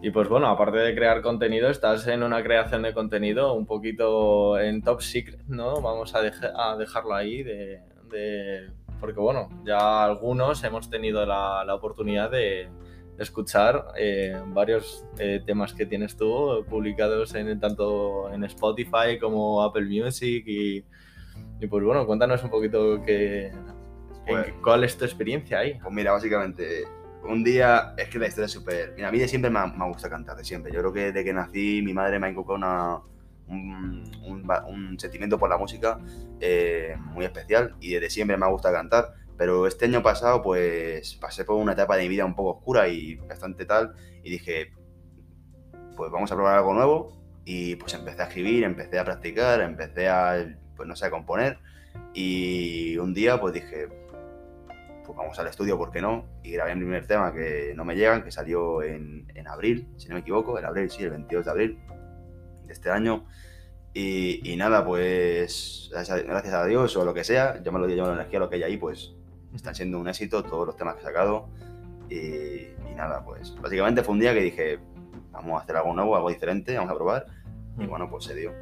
y 0.00 0.10
pues 0.10 0.28
bueno, 0.28 0.46
aparte 0.46 0.78
de 0.78 0.94
crear 0.94 1.22
contenido, 1.22 1.68
estás 1.68 2.06
en 2.06 2.22
una 2.22 2.42
creación 2.42 2.82
de 2.82 2.94
contenido 2.94 3.54
un 3.54 3.66
poquito 3.66 4.58
en 4.58 4.82
top 4.82 5.02
secret, 5.02 5.40
¿no? 5.48 5.80
Vamos 5.80 6.14
a, 6.14 6.20
a 6.20 6.76
dejarlo 6.76 7.14
ahí 7.14 7.42
de, 7.42 7.80
de, 8.10 8.70
Porque 9.00 9.18
bueno, 9.18 9.48
ya 9.64 10.04
algunos 10.04 10.62
hemos 10.62 10.88
tenido 10.88 11.26
la, 11.26 11.64
la 11.64 11.74
oportunidad 11.74 12.30
de, 12.30 12.68
de 13.16 13.24
escuchar 13.24 13.86
eh, 13.96 14.40
varios 14.46 15.04
eh, 15.18 15.42
temas 15.44 15.74
que 15.74 15.84
tienes 15.84 16.16
tú 16.16 16.64
publicados 16.70 17.34
en, 17.34 17.58
tanto 17.58 18.32
en 18.32 18.44
Spotify 18.44 19.18
como 19.20 19.62
Apple 19.62 19.86
Music 19.86 20.44
y, 20.46 20.84
y 21.60 21.66
pues 21.66 21.82
bueno, 21.82 22.06
cuéntanos 22.06 22.44
un 22.44 22.50
poquito 22.50 23.02
que, 23.02 23.50
pues, 24.24 24.52
cuál 24.62 24.84
es 24.84 24.96
tu 24.96 25.04
experiencia 25.04 25.58
ahí. 25.58 25.74
Pues 25.82 25.92
mira, 25.92 26.12
básicamente 26.12 26.84
un 27.28 27.44
día, 27.44 27.94
es 27.96 28.08
que 28.08 28.18
la 28.18 28.26
historia 28.26 28.46
es 28.46 28.52
súper... 28.52 28.94
Mira, 28.96 29.08
a 29.08 29.12
mí 29.12 29.18
de 29.18 29.28
siempre 29.28 29.50
me, 29.50 29.60
me 29.66 29.86
gusta 29.86 30.08
cantar, 30.08 30.36
de 30.36 30.44
siempre. 30.44 30.72
Yo 30.72 30.80
creo 30.80 30.92
que 30.92 31.12
desde 31.12 31.24
que 31.24 31.32
nací 31.32 31.82
mi 31.84 31.92
madre 31.92 32.18
me 32.18 32.26
ha 32.26 32.30
inculcado 32.30 32.56
una, 32.56 33.00
un, 33.48 34.96
sentimiento 34.98 35.38
por 35.38 35.48
la 35.48 35.58
música 35.58 35.98
eh, 36.40 36.96
muy 36.98 37.24
especial 37.24 37.76
y 37.80 37.94
desde 37.94 38.10
siempre 38.10 38.36
me 38.36 38.48
gusta 38.48 38.72
cantar. 38.72 39.14
Pero 39.36 39.66
este 39.66 39.84
año 39.84 40.02
pasado 40.02 40.42
pues 40.42 41.14
pasé 41.16 41.44
por 41.44 41.56
una 41.56 41.72
etapa 41.72 41.96
de 41.96 42.02
mi 42.02 42.08
vida 42.08 42.24
un 42.24 42.34
poco 42.34 42.58
oscura 42.58 42.88
y 42.88 43.16
bastante 43.16 43.64
tal 43.64 43.94
y 44.24 44.30
dije, 44.30 44.72
pues 45.96 46.10
vamos 46.10 46.30
a 46.32 46.34
probar 46.34 46.58
algo 46.58 46.74
nuevo 46.74 47.22
y 47.44 47.76
pues 47.76 47.94
empecé 47.94 48.22
a 48.22 48.26
escribir, 48.26 48.64
empecé 48.64 48.98
a 48.98 49.04
practicar, 49.04 49.60
empecé 49.60 50.08
a, 50.08 50.56
pues 50.76 50.88
no 50.88 50.96
sé, 50.96 51.06
a 51.06 51.10
componer 51.10 51.58
y 52.14 52.96
un 52.98 53.14
día 53.14 53.40
pues 53.40 53.54
dije, 53.54 53.88
pues 55.08 55.16
vamos 55.16 55.38
al 55.38 55.46
estudio, 55.46 55.78
¿por 55.78 55.90
qué 55.90 56.02
no? 56.02 56.26
Y 56.42 56.50
grabé 56.50 56.74
mi 56.74 56.82
primer 56.82 57.06
tema 57.06 57.32
que 57.32 57.72
no 57.74 57.82
me 57.86 57.96
llegan, 57.96 58.22
que 58.22 58.30
salió 58.30 58.82
en, 58.82 59.26
en, 59.34 59.48
abril, 59.48 59.88
si 59.96 60.06
no 60.08 60.16
me 60.16 60.20
equivoco, 60.20 60.58
en 60.58 60.66
abril, 60.66 60.90
sí, 60.90 61.02
el 61.02 61.10
22 61.10 61.46
de 61.46 61.50
abril 61.50 61.78
de 62.66 62.72
este 62.74 62.90
año. 62.90 63.24
Y, 63.94 64.52
y 64.52 64.56
nada, 64.56 64.84
pues 64.84 65.88
gracias 65.90 66.52
a 66.52 66.66
Dios 66.66 66.94
o 66.94 67.06
lo 67.06 67.14
que 67.14 67.24
sea, 67.24 67.62
yo 67.62 67.72
me 67.72 67.78
lo 67.78 67.86
dio 67.86 68.04
la 68.04 68.12
energía, 68.12 68.38
lo 68.38 68.50
que 68.50 68.56
hay 68.56 68.64
ahí, 68.64 68.76
pues 68.76 69.14
están 69.54 69.74
siendo 69.74 69.98
un 69.98 70.08
éxito 70.08 70.42
todos 70.42 70.66
los 70.66 70.76
temas 70.76 70.96
que 70.96 71.00
he 71.00 71.04
sacado. 71.04 71.48
Y, 72.10 72.14
y, 72.14 72.94
nada, 72.94 73.24
pues 73.24 73.56
básicamente 73.62 74.02
fue 74.02 74.12
un 74.12 74.20
día 74.20 74.34
que 74.34 74.42
dije, 74.42 74.78
vamos 75.30 75.58
a 75.58 75.64
hacer 75.64 75.74
algo 75.74 75.94
nuevo, 75.94 76.16
algo 76.16 76.28
diferente, 76.28 76.76
vamos 76.76 76.92
a 76.92 76.96
probar. 76.96 77.26
Y 77.78 77.86
bueno, 77.86 78.10
pues 78.10 78.24
se 78.24 78.34
dio. 78.34 78.52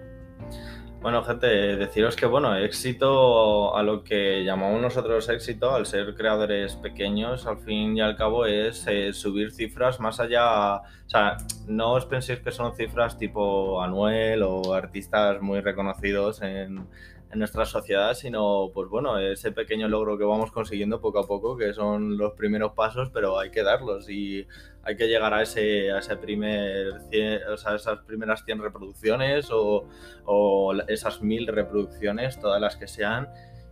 Bueno, 1.06 1.22
gente, 1.22 1.46
deciros 1.76 2.16
que, 2.16 2.26
bueno, 2.26 2.56
éxito 2.56 3.76
a 3.76 3.84
lo 3.84 4.02
que 4.02 4.42
llamamos 4.42 4.82
nosotros 4.82 5.28
éxito, 5.28 5.72
al 5.72 5.86
ser 5.86 6.16
creadores 6.16 6.75
pequeños, 6.75 7.46
al 7.46 7.58
fin 7.58 7.96
y 7.96 8.00
al 8.00 8.16
cabo 8.16 8.44
es 8.44 8.84
eh, 8.88 9.12
subir 9.12 9.52
cifras 9.52 10.00
más 10.00 10.18
allá, 10.18 10.78
o 10.78 10.82
sea, 11.06 11.36
no 11.68 11.92
os 11.92 12.06
penséis 12.06 12.40
que 12.40 12.50
son 12.50 12.75
cifras 12.75 13.16
tipo 13.16 13.80
Anuel 13.80 14.42
o 14.42 14.75
artistas 14.75 15.40
muy 15.40 15.60
reconocidos 15.60 16.42
en, 16.42 16.88
en 17.37 17.40
nuestra 17.40 17.66
sociedad, 17.66 18.14
sino 18.14 18.71
pues 18.73 18.88
bueno, 18.88 19.19
ese 19.19 19.52
pequeño 19.52 19.88
logro 19.88 20.16
que 20.16 20.25
vamos 20.25 20.50
consiguiendo 20.50 21.02
poco 21.02 21.19
a 21.19 21.26
poco, 21.26 21.55
que 21.55 21.75
son 21.75 22.16
los 22.16 22.33
primeros 22.33 22.73
pasos, 22.73 23.11
pero 23.12 23.38
hay 23.38 23.50
que 23.50 23.62
darlos 23.62 24.09
y 24.09 24.47
hay 24.83 24.97
que 24.97 25.07
llegar 25.07 25.35
a 25.35 25.43
ese, 25.43 25.93
a 25.93 25.99
ese 25.99 26.16
primer 26.16 26.95
o 27.52 27.57
sea, 27.59 27.75
esas 27.75 27.99
primeras 28.07 28.43
100 28.47 28.62
reproducciones 28.62 29.49
o, 29.50 29.85
esas 30.88 31.21
mil 31.21 31.47
reproducciones, 31.47 32.40
todas 32.40 32.61
las 32.61 32.76
que 32.76 32.88
sean. 32.88 33.28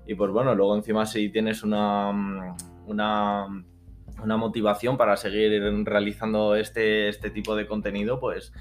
Y 0.06 0.14
pues 0.14 0.30
bueno, 0.30 0.54
luego 0.54 0.76
encima 0.76 1.06
si 1.06 1.30
tienes 1.30 1.62
una, 1.62 2.54
una, 2.86 3.46
una 4.22 4.36
motivación 4.36 4.98
para 4.98 5.16
seguir 5.16 5.62
realizando 5.84 6.54
este, 6.54 7.08
este 7.08 7.30
tipo 7.30 7.56
de 7.56 7.66
contenido, 7.66 8.20
pues 8.20 8.52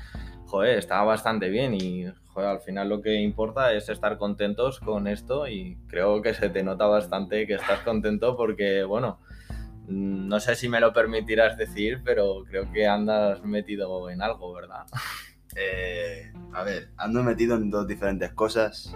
joder, 0.46 0.78
está 0.78 1.02
bastante 1.04 1.50
bien 1.50 1.74
y 1.74 2.06
joder, 2.28 2.50
al 2.50 2.62
final 2.62 2.90
lo 2.90 3.02
que 3.02 3.16
importa 3.16 3.74
es 3.74 3.90
estar 3.90 4.18
contentos 4.18 4.80
con 4.80 5.08
esto 5.08 5.48
y 5.48 5.78
creo 5.88 6.22
que 6.22 6.34
se 6.34 6.50
te 6.50 6.64
nota 6.64 6.86
bastante 6.86 7.48
que 7.48 7.56
estás 7.56 7.80
contento 7.82 8.36
porque, 8.36 8.84
bueno, 8.84 9.20
no 9.88 10.40
sé 10.40 10.56
si 10.56 10.70
me 10.70 10.80
lo 10.80 10.94
permitirás 10.94 11.58
decir, 11.58 12.02
pero 12.04 12.44
creo 12.46 12.72
que 12.72 12.88
andas 12.88 13.44
metido 13.44 14.10
en 14.10 14.22
algo, 14.22 14.54
¿verdad? 14.54 14.86
Eh, 15.56 16.34
a 16.54 16.64
ver, 16.64 16.90
ando 16.98 17.22
metido 17.22 17.56
en 17.56 17.70
dos 17.70 17.88
diferentes 17.88 18.32
cosas. 18.34 18.96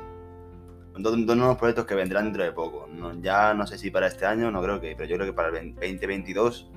En 0.95 1.03
dos, 1.03 1.13
dos, 1.25 1.37
nuevos 1.37 1.57
proyectos 1.57 1.85
que 1.85 1.93
vendrán 1.93 2.25
dentro 2.25 2.43
de 2.43 2.51
poco. 2.51 2.87
No, 2.91 3.13
ya 3.21 3.53
no 3.53 3.67
sé 3.67 3.77
si 3.77 3.91
para 3.91 4.07
este 4.07 4.25
año, 4.25 4.49
no 4.49 4.63
creo 4.63 4.81
que, 4.81 4.95
pero 4.95 5.07
yo 5.07 5.17
creo 5.17 5.27
que 5.27 5.33
para 5.33 5.49
el 5.59 5.75
2022 5.75 6.71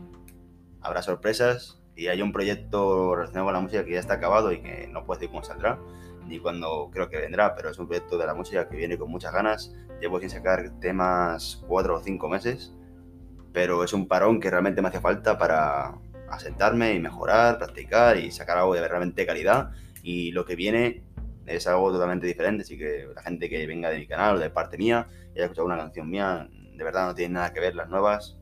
habrá 0.82 1.00
sorpresas 1.00 1.79
y 2.00 2.08
hay 2.08 2.22
un 2.22 2.32
proyecto 2.32 3.14
relacionado 3.14 3.46
con 3.46 3.54
la 3.54 3.60
música 3.60 3.84
que 3.84 3.92
ya 3.92 4.00
está 4.00 4.14
acabado 4.14 4.52
y 4.52 4.62
que 4.62 4.88
no 4.88 5.04
puedo 5.04 5.18
decir 5.18 5.30
cómo 5.30 5.44
saldrá 5.44 5.78
ni 6.26 6.38
cuando 6.38 6.90
creo 6.92 7.08
que 7.08 7.18
vendrá, 7.18 7.54
pero 7.56 7.70
es 7.70 7.78
un 7.78 7.88
proyecto 7.88 8.16
de 8.16 8.26
la 8.26 8.34
música 8.34 8.68
que 8.68 8.76
viene 8.76 8.96
con 8.96 9.10
muchas 9.10 9.32
ganas. 9.32 9.74
Llevo 10.00 10.20
sin 10.20 10.30
sacar 10.30 10.78
temas 10.78 11.64
cuatro 11.66 11.96
o 11.96 12.00
cinco 12.00 12.28
meses 12.28 12.72
pero 13.52 13.84
es 13.84 13.92
un 13.92 14.06
parón 14.06 14.40
que 14.40 14.50
realmente 14.50 14.82
me 14.82 14.88
hace 14.88 15.00
falta 15.00 15.38
para 15.38 15.94
asentarme 16.30 16.94
y 16.94 17.00
mejorar, 17.00 17.58
practicar 17.58 18.16
y 18.16 18.30
sacar 18.30 18.58
algo 18.58 18.74
de 18.74 18.86
realmente 18.86 19.26
calidad. 19.26 19.70
Y 20.02 20.32
lo 20.32 20.44
que 20.44 20.56
viene 20.56 21.02
es 21.46 21.66
algo 21.66 21.90
totalmente 21.92 22.26
diferente, 22.26 22.62
así 22.62 22.78
que 22.78 23.08
la 23.14 23.22
gente 23.22 23.48
que 23.48 23.66
venga 23.66 23.90
de 23.90 23.98
mi 23.98 24.06
canal 24.06 24.36
o 24.36 24.38
de 24.38 24.50
parte 24.50 24.78
mía 24.78 25.08
y 25.34 25.38
haya 25.38 25.44
escuchado 25.44 25.66
una 25.66 25.76
canción 25.76 26.08
mía, 26.08 26.48
de 26.74 26.84
verdad 26.84 27.06
no 27.06 27.14
tiene 27.14 27.34
nada 27.34 27.52
que 27.52 27.60
ver 27.60 27.74
las 27.74 27.88
nuevas, 27.88 28.38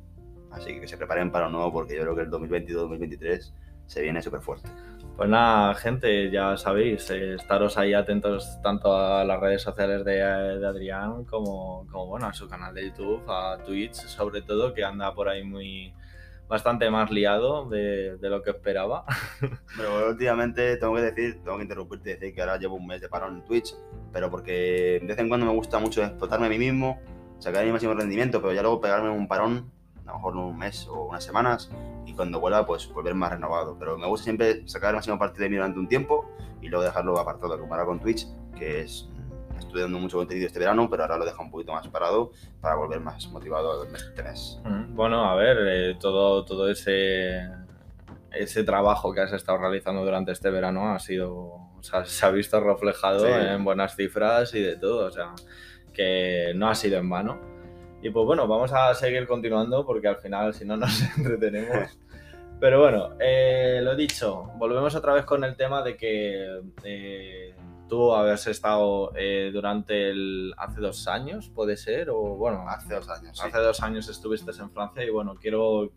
así 0.50 0.74
que 0.74 0.80
que 0.80 0.88
se 0.88 0.96
preparen 0.96 1.30
para 1.30 1.46
lo 1.46 1.52
nuevo 1.52 1.72
porque 1.72 1.96
yo 1.96 2.02
creo 2.02 2.14
que 2.14 2.22
el 2.22 2.30
2022-2023 2.30 3.52
se 3.86 4.02
viene 4.02 4.22
súper 4.22 4.40
fuerte. 4.40 4.68
Pues 5.16 5.28
nada, 5.28 5.74
gente, 5.74 6.30
ya 6.30 6.56
sabéis, 6.56 7.10
eh, 7.10 7.34
estaros 7.34 7.76
ahí 7.76 7.94
atentos 7.94 8.60
tanto 8.62 8.96
a 8.96 9.24
las 9.24 9.40
redes 9.40 9.62
sociales 9.62 10.04
de, 10.04 10.12
de 10.12 10.66
Adrián 10.66 11.24
como, 11.24 11.86
como, 11.90 12.06
bueno, 12.06 12.26
a 12.26 12.32
su 12.32 12.48
canal 12.48 12.72
de 12.72 12.84
YouTube, 12.84 13.24
a 13.28 13.58
Twitch 13.64 13.94
sobre 13.94 14.42
todo, 14.42 14.72
que 14.74 14.84
anda 14.84 15.12
por 15.14 15.28
ahí 15.28 15.42
muy 15.42 15.92
bastante 16.48 16.88
más 16.90 17.10
liado 17.10 17.68
de, 17.68 18.16
de 18.16 18.30
lo 18.30 18.42
que 18.42 18.50
esperaba. 18.50 19.04
Pero 19.76 20.08
últimamente 20.08 20.76
tengo 20.76 20.94
que 20.94 21.02
decir, 21.02 21.42
tengo 21.42 21.56
que 21.56 21.64
interrumpirte 21.64 22.10
y 22.10 22.12
decir 22.14 22.34
que 22.34 22.40
ahora 22.40 22.58
llevo 22.58 22.76
un 22.76 22.86
mes 22.86 23.00
de 23.00 23.08
parón 23.08 23.36
en 23.36 23.44
Twitch, 23.44 23.74
pero 24.12 24.30
porque 24.30 24.98
de 25.00 25.06
vez 25.06 25.18
en 25.18 25.28
cuando 25.28 25.46
me 25.46 25.52
gusta 25.52 25.78
mucho 25.78 26.02
explotarme 26.02 26.46
a 26.46 26.48
mí 26.48 26.58
mismo, 26.58 27.00
sacar 27.38 27.64
mi 27.64 27.72
máximo 27.72 27.94
rendimiento, 27.94 28.40
pero 28.40 28.54
ya 28.54 28.62
luego 28.62 28.80
pegarme 28.80 29.10
un 29.10 29.28
parón 29.28 29.70
a 30.08 30.12
lo 30.12 30.14
mejor 30.14 30.36
un 30.36 30.58
mes 30.58 30.88
o 30.88 31.04
unas 31.04 31.22
semanas, 31.22 31.70
y 32.06 32.14
cuando 32.14 32.40
vuelva, 32.40 32.66
pues 32.66 32.88
volver 32.92 33.14
más 33.14 33.30
renovado. 33.30 33.76
Pero 33.78 33.98
me 33.98 34.06
gusta 34.06 34.24
siempre 34.24 34.66
sacar 34.66 34.90
el 34.90 34.96
máximo 34.96 35.18
partido 35.18 35.44
de 35.44 35.50
mí 35.50 35.56
durante 35.56 35.78
un 35.78 35.88
tiempo 35.88 36.28
y 36.62 36.68
luego 36.68 36.84
dejarlo 36.84 37.18
apartado, 37.18 37.58
como 37.58 37.74
ahora 37.74 37.86
con 37.86 38.00
Twitch, 38.00 38.26
que 38.56 38.80
es 38.80 39.08
mm, 39.12 39.58
estoy 39.58 39.82
dando 39.82 39.98
mucho 39.98 40.16
contenido 40.16 40.46
este 40.46 40.58
verano, 40.58 40.88
pero 40.88 41.02
ahora 41.02 41.18
lo 41.18 41.24
dejo 41.24 41.42
un 41.42 41.50
poquito 41.50 41.72
más 41.72 41.86
parado 41.88 42.32
para 42.60 42.74
volver 42.74 43.00
más 43.00 43.28
motivado 43.28 43.84
este 43.84 44.22
mes. 44.22 44.60
Mm, 44.64 44.94
bueno, 44.94 45.24
a 45.24 45.34
ver, 45.34 45.58
eh, 45.60 45.96
todo, 46.00 46.44
todo 46.44 46.70
ese, 46.70 47.48
ese 48.32 48.64
trabajo 48.64 49.12
que 49.12 49.20
has 49.20 49.32
estado 49.32 49.58
realizando 49.58 50.04
durante 50.04 50.32
este 50.32 50.50
verano 50.50 50.94
ha 50.94 50.98
sido, 50.98 51.30
o 51.34 51.82
sea, 51.82 52.04
se 52.06 52.24
ha 52.24 52.30
visto 52.30 52.58
reflejado 52.60 53.26
sí. 53.26 53.32
en 53.32 53.62
buenas 53.62 53.94
cifras 53.94 54.54
y 54.54 54.62
de 54.62 54.76
todo, 54.76 55.06
o 55.06 55.10
sea, 55.10 55.34
que 55.92 56.52
no 56.54 56.68
ha 56.68 56.74
sido 56.74 56.98
en 56.98 57.10
vano. 57.10 57.57
Y 58.00 58.10
pues 58.10 58.26
bueno, 58.26 58.46
vamos 58.46 58.72
a 58.72 58.94
seguir 58.94 59.26
continuando 59.26 59.84
porque 59.84 60.08
al 60.08 60.16
final 60.16 60.54
si 60.54 60.64
no 60.64 60.76
nos 60.76 61.02
entretenemos. 61.18 61.98
Pero 62.60 62.80
bueno, 62.80 63.10
eh, 63.20 63.80
lo 63.82 63.94
dicho, 63.94 64.50
volvemos 64.56 64.94
otra 64.94 65.12
vez 65.12 65.24
con 65.24 65.44
el 65.44 65.56
tema 65.56 65.82
de 65.82 65.96
que 65.96 66.60
eh, 66.82 67.54
tú 67.88 68.12
habías 68.12 68.46
estado 68.48 69.12
eh, 69.16 69.50
durante 69.52 70.10
el... 70.10 70.52
hace 70.56 70.80
dos 70.80 71.06
años, 71.06 71.50
puede 71.54 71.76
ser, 71.76 72.10
o 72.10 72.36
bueno... 72.36 72.64
Hace 72.68 72.94
dos 72.94 73.08
años. 73.10 73.40
Hace 73.40 73.58
sí. 73.58 73.62
dos 73.62 73.82
años 73.82 74.08
estuviste 74.08 74.50
en 74.50 74.70
Francia 74.70 75.04
y 75.04 75.10
bueno, 75.10 75.36
quiero, 75.40 75.92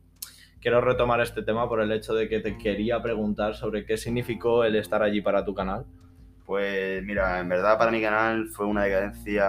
quiero 0.60 0.82
retomar 0.82 1.20
este 1.22 1.42
tema 1.42 1.68
por 1.68 1.82
el 1.82 1.92
hecho 1.92 2.14
de 2.14 2.30
que 2.30 2.40
te 2.40 2.58
quería 2.58 3.02
preguntar 3.02 3.56
sobre 3.56 3.86
qué 3.86 3.98
significó 3.98 4.64
el 4.64 4.76
estar 4.76 5.02
allí 5.02 5.22
para 5.22 5.44
tu 5.44 5.56
canal. 5.56 5.86
Pues 6.46 7.04
mira, 7.04 7.40
en 7.40 7.50
verdad 7.50 7.78
para 7.78 7.92
mi 7.92 8.02
canal 8.02 8.50
fue 8.50 8.68
una 8.68 8.84
decadencia 8.84 9.48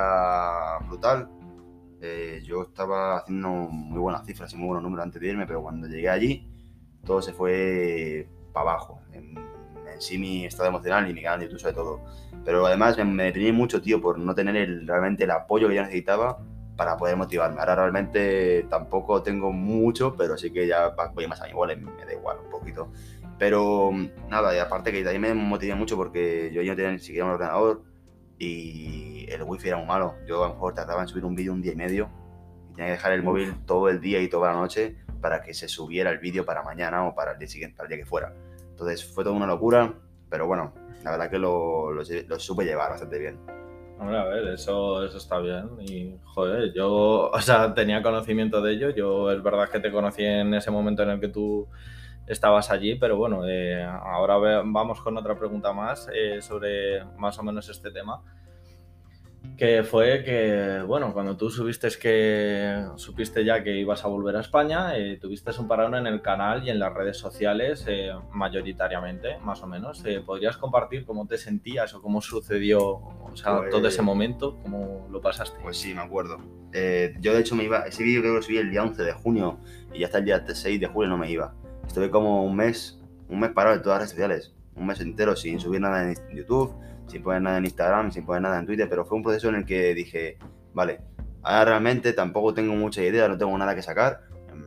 brutal 0.86 1.28
eh, 2.02 2.42
yo 2.44 2.62
estaba 2.62 3.18
haciendo 3.18 3.48
muy 3.48 4.00
buenas 4.00 4.26
cifras 4.26 4.52
y 4.52 4.56
muy 4.56 4.66
buenos 4.66 4.82
números 4.82 5.04
antes 5.04 5.20
de 5.20 5.28
irme, 5.28 5.46
pero 5.46 5.62
cuando 5.62 5.86
llegué 5.86 6.08
allí, 6.08 6.48
todo 7.04 7.22
se 7.22 7.32
fue 7.32 8.28
para 8.52 8.70
abajo. 8.70 9.00
En, 9.12 9.38
en, 9.38 10.00
sí, 10.00 10.18
mi 10.18 10.44
estado 10.44 10.68
emocional 10.68 11.08
y 11.08 11.14
mi 11.14 11.22
canal 11.22 11.38
de 11.38 11.46
YouTube, 11.46 11.60
sobre 11.60 11.74
todo. 11.74 12.00
Pero 12.44 12.66
además 12.66 12.98
me, 12.98 13.04
me 13.04 13.24
deprimí 13.24 13.52
mucho, 13.52 13.80
tío, 13.80 14.00
por 14.00 14.18
no 14.18 14.34
tener 14.34 14.84
realmente 14.84 15.22
el 15.24 15.30
apoyo 15.30 15.68
que 15.68 15.76
yo 15.76 15.82
necesitaba 15.82 16.38
para 16.76 16.96
poder 16.96 17.16
motivarme. 17.16 17.60
Ahora 17.60 17.76
realmente 17.76 18.64
tampoco 18.68 19.22
tengo 19.22 19.52
mucho, 19.52 20.16
pero 20.16 20.36
sí 20.36 20.52
que 20.52 20.66
ya 20.66 20.88
voy 21.14 21.28
más 21.28 21.40
a 21.40 21.46
mi 21.46 21.52
bola, 21.52 21.76
me 21.76 22.04
da 22.04 22.12
igual 22.12 22.38
un 22.44 22.50
poquito. 22.50 22.90
Pero 23.38 23.92
nada, 24.28 24.56
y 24.56 24.58
aparte 24.58 24.90
que 24.90 25.04
también 25.04 25.20
me 25.20 25.34
motivé 25.34 25.76
mucho 25.76 25.96
porque 25.96 26.50
yo 26.52 26.62
ya 26.62 26.72
no 26.72 26.76
tenía 26.76 26.92
ni 26.92 26.98
siquiera 26.98 27.26
un 27.26 27.32
ordenador 27.32 27.91
y 28.38 29.26
el 29.30 29.42
wifi 29.42 29.68
era 29.68 29.76
muy 29.76 29.86
malo. 29.86 30.14
Yo 30.26 30.44
a 30.44 30.48
lo 30.48 30.54
mejor 30.54 30.74
tardaba 30.74 31.02
en 31.02 31.08
subir 31.08 31.24
un 31.24 31.34
vídeo 31.34 31.52
un 31.52 31.62
día 31.62 31.72
y 31.72 31.76
medio 31.76 32.10
y 32.70 32.74
tenía 32.74 32.86
que 32.86 32.92
dejar 32.92 33.12
el 33.12 33.22
móvil 33.22 33.54
todo 33.66 33.88
el 33.88 34.00
día 34.00 34.20
y 34.20 34.28
toda 34.28 34.52
la 34.52 34.58
noche 34.58 34.96
para 35.20 35.42
que 35.42 35.54
se 35.54 35.68
subiera 35.68 36.10
el 36.10 36.18
vídeo 36.18 36.44
para 36.44 36.62
mañana 36.62 37.06
o 37.06 37.14
para 37.14 37.32
el 37.32 37.38
día 37.38 37.48
siguiente, 37.48 37.76
para 37.76 37.86
el 37.86 37.90
día 37.90 38.04
que 38.04 38.08
fuera. 38.08 38.34
Entonces 38.70 39.04
fue 39.04 39.24
toda 39.24 39.36
una 39.36 39.46
locura, 39.46 39.94
pero 40.28 40.46
bueno, 40.46 40.74
la 41.04 41.12
verdad 41.12 41.30
que 41.30 41.38
lo, 41.38 41.92
lo, 41.92 42.02
lo 42.02 42.38
supe 42.38 42.64
llevar 42.64 42.90
bastante 42.90 43.18
bien. 43.18 43.38
Hombre, 43.98 44.18
a 44.18 44.24
ver, 44.24 44.48
eso, 44.48 45.04
eso 45.04 45.16
está 45.16 45.38
bien. 45.38 45.70
Y, 45.80 46.16
joder, 46.24 46.72
yo, 46.72 47.30
o 47.30 47.40
sea, 47.40 47.72
tenía 47.72 48.02
conocimiento 48.02 48.60
de 48.60 48.72
ello. 48.72 48.90
Yo, 48.90 49.30
es 49.30 49.40
verdad 49.40 49.68
que 49.68 49.78
te 49.78 49.92
conocí 49.92 50.24
en 50.24 50.52
ese 50.54 50.72
momento 50.72 51.04
en 51.04 51.10
el 51.10 51.20
que 51.20 51.28
tú 51.28 51.68
estabas 52.26 52.70
allí, 52.70 52.94
pero 52.94 53.16
bueno, 53.16 53.46
eh, 53.46 53.82
ahora 53.82 54.38
ve, 54.38 54.62
vamos 54.64 55.00
con 55.00 55.16
otra 55.16 55.38
pregunta 55.38 55.72
más 55.72 56.08
eh, 56.14 56.40
sobre 56.40 57.04
más 57.16 57.38
o 57.38 57.42
menos 57.42 57.68
este 57.68 57.90
tema. 57.90 58.22
Que 59.56 59.82
fue 59.82 60.22
que, 60.22 60.84
bueno, 60.86 61.12
cuando 61.12 61.36
tú 61.36 61.50
subiste 61.50 61.88
que 62.00 62.86
supiste 62.94 63.44
ya 63.44 63.62
que 63.64 63.76
ibas 63.76 64.04
a 64.04 64.08
volver 64.08 64.36
a 64.36 64.40
España, 64.40 64.96
eh, 64.96 65.18
tuviste 65.20 65.50
un 65.58 65.66
parón 65.66 65.96
en 65.96 66.06
el 66.06 66.22
canal 66.22 66.64
y 66.64 66.70
en 66.70 66.78
las 66.78 66.94
redes 66.94 67.18
sociales, 67.18 67.84
mayoritariamente, 68.32 69.38
más 69.38 69.60
o 69.62 69.66
menos. 69.66 70.04
¿Podrías 70.24 70.56
compartir 70.56 71.04
cómo 71.04 71.26
te 71.26 71.38
sentías 71.38 71.92
o 71.92 72.00
cómo 72.00 72.20
sucedió 72.20 72.82
o 72.82 73.32
sea, 73.34 73.58
pues, 73.58 73.70
todo 73.70 73.88
ese 73.88 74.00
momento? 74.00 74.58
¿Cómo 74.62 75.08
lo 75.10 75.20
pasaste? 75.20 75.58
Pues 75.60 75.76
sí, 75.76 75.92
me 75.92 76.02
acuerdo. 76.02 76.38
yo, 77.20 77.34
de 77.34 77.40
hecho, 77.40 77.56
me 77.56 77.64
iba. 77.64 77.80
Ese 77.80 78.04
vídeo 78.04 78.20
creo 78.20 78.34
que 78.34 78.36
lo 78.36 78.42
subí 78.42 78.58
el 78.58 78.70
día 78.70 78.84
11 78.84 79.02
de 79.02 79.12
junio 79.12 79.58
y 79.92 79.98
ya 79.98 80.06
hasta 80.06 80.18
el 80.18 80.24
día 80.24 80.44
6 80.46 80.80
de 80.80 80.86
julio 80.86 81.10
no 81.10 81.18
me 81.18 81.28
iba. 81.28 81.52
Estuve 81.86 82.10
como 82.10 82.44
un 82.44 82.56
mes, 82.56 83.00
un 83.28 83.40
mes 83.40 83.50
parado 83.50 83.76
en 83.76 83.82
todas 83.82 84.00
las 84.00 84.10
redes 84.10 84.10
sociales, 84.10 84.54
un 84.74 84.86
mes 84.86 85.00
entero 85.00 85.36
sin 85.36 85.60
subir 85.60 85.80
nada 85.80 86.10
en 86.10 86.16
YouTube 86.34 86.74
sin 87.06 87.22
poner 87.22 87.42
nada 87.42 87.58
en 87.58 87.64
Instagram, 87.64 88.10
sin 88.10 88.24
poner 88.24 88.42
nada 88.42 88.58
en 88.58 88.66
Twitter, 88.66 88.88
pero 88.88 89.04
fue 89.04 89.16
un 89.18 89.22
proceso 89.22 89.48
en 89.48 89.56
el 89.56 89.64
que 89.64 89.94
dije, 89.94 90.38
vale, 90.72 91.00
ahora 91.42 91.72
realmente 91.72 92.12
tampoco 92.12 92.54
tengo 92.54 92.74
mucha 92.74 93.02
idea, 93.02 93.28
no 93.28 93.36
tengo 93.36 93.56
nada 93.58 93.74
que 93.74 93.82
sacar, 93.82 94.22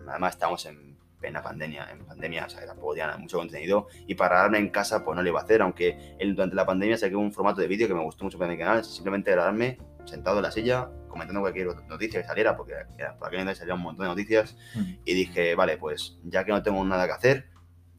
además 0.08 0.36
estamos 0.36 0.66
en 0.68 0.96
plena 1.20 1.42
pandemia, 1.42 1.90
en 1.92 2.06
pandemia, 2.06 2.46
o 2.46 2.50
sea, 2.50 2.66
tampoco 2.66 2.94
tenía 2.94 3.18
mucho 3.18 3.38
contenido, 3.38 3.88
y 4.06 4.14
para 4.14 4.38
darme 4.38 4.60
en 4.60 4.70
casa, 4.70 5.04
pues 5.04 5.16
no 5.16 5.24
lo 5.24 5.30
iba 5.30 5.40
a 5.40 5.44
hacer, 5.44 5.62
aunque 5.62 6.16
durante 6.36 6.56
la 6.56 6.66
pandemia 6.66 6.98
saqué 6.98 7.16
un 7.16 7.32
formato 7.32 7.62
de 7.62 7.68
vídeo 7.68 7.88
que 7.88 7.96
me 7.96 8.04
gustó 8.04 8.24
mucho 8.26 8.38
para 8.38 8.52
mi 8.52 8.58
canal, 8.58 8.84
simplemente 8.84 9.32
grabarme 9.32 9.80
sentado 10.06 10.38
en 10.38 10.44
la 10.44 10.52
silla, 10.52 10.90
comentando 11.16 11.42
cualquier 11.42 11.68
noticia 11.88 12.22
que 12.22 12.28
saliera, 12.28 12.58
porque 12.58 12.74
por 13.18 13.28
aquel 13.28 13.40
entonces 13.40 13.60
salía 13.60 13.74
un 13.74 13.82
montón 13.82 14.04
de 14.04 14.10
noticias, 14.10 14.58
mm. 14.76 14.92
y 15.06 15.14
dije, 15.14 15.56
vale, 15.56 15.78
pues 15.78 16.20
ya 16.24 16.44
que 16.44 16.52
no 16.52 16.62
tengo 16.62 16.84
nada 16.84 17.06
que 17.08 17.14
hacer, 17.14 17.46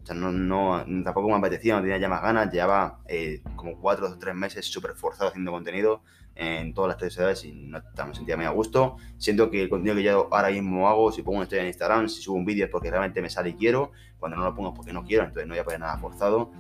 O 0.02 0.06
sea, 0.06 0.14
no, 0.14 0.30
no, 0.30 0.85
tampoco 1.02 1.28
me 1.28 1.37
apetecía, 1.37 1.75
no 1.75 1.80
tenía 1.80 1.99
ya 1.99 2.08
más 2.08 2.23
ganas. 2.23 2.52
Llevaba 2.52 3.00
eh, 3.08 3.42
como 3.56 3.80
cuatro 3.80 4.06
o 4.06 4.18
tres 4.18 4.35
meses 4.35 4.64
súper 4.66 4.92
forzado 4.92 5.30
haciendo 5.30 5.50
contenido 5.50 6.02
en 6.37 6.75
todas 6.75 6.90
las 6.90 7.00
redes 7.00 7.14
sociales 7.14 7.44
y 7.44 7.52
no 7.52 7.82
me 8.06 8.14
sentía 8.14 8.37
muy 8.37 8.44
a 8.44 8.50
gusto. 8.50 8.99
Siento 9.16 9.50
que 9.50 9.62
el 9.62 9.68
contenido 9.68 9.96
que 9.96 10.02
yo 10.02 10.28
ahora 10.30 10.50
mismo 10.50 10.88
hago, 10.88 11.11
si 11.11 11.23
pongo 11.23 11.38
una 11.38 11.44
historia 11.44 11.62
en 11.62 11.68
Instagram, 11.68 12.08
si 12.08 12.23
subo 12.23 12.37
un 12.37 12.44
vídeo 12.44 12.66
es 12.66 12.70
porque 12.70 12.90
realmente 12.90 13.20
me 13.23 13.30
sale 13.30 13.50
y 13.50 13.54
quiero, 13.54 13.92
cuando 14.18 14.37
no 14.37 14.44
lo 14.44 14.54
pongo 14.54 14.68
es 14.68 14.76
porque 14.76 14.92
no 14.92 15.02
quiero, 15.02 15.25
entonces 15.25 15.49
no 15.49 15.54
voy 15.54 15.61
a 15.61 15.64
poner 15.64 15.80
nada 15.80 15.99
forzado. 15.99 16.52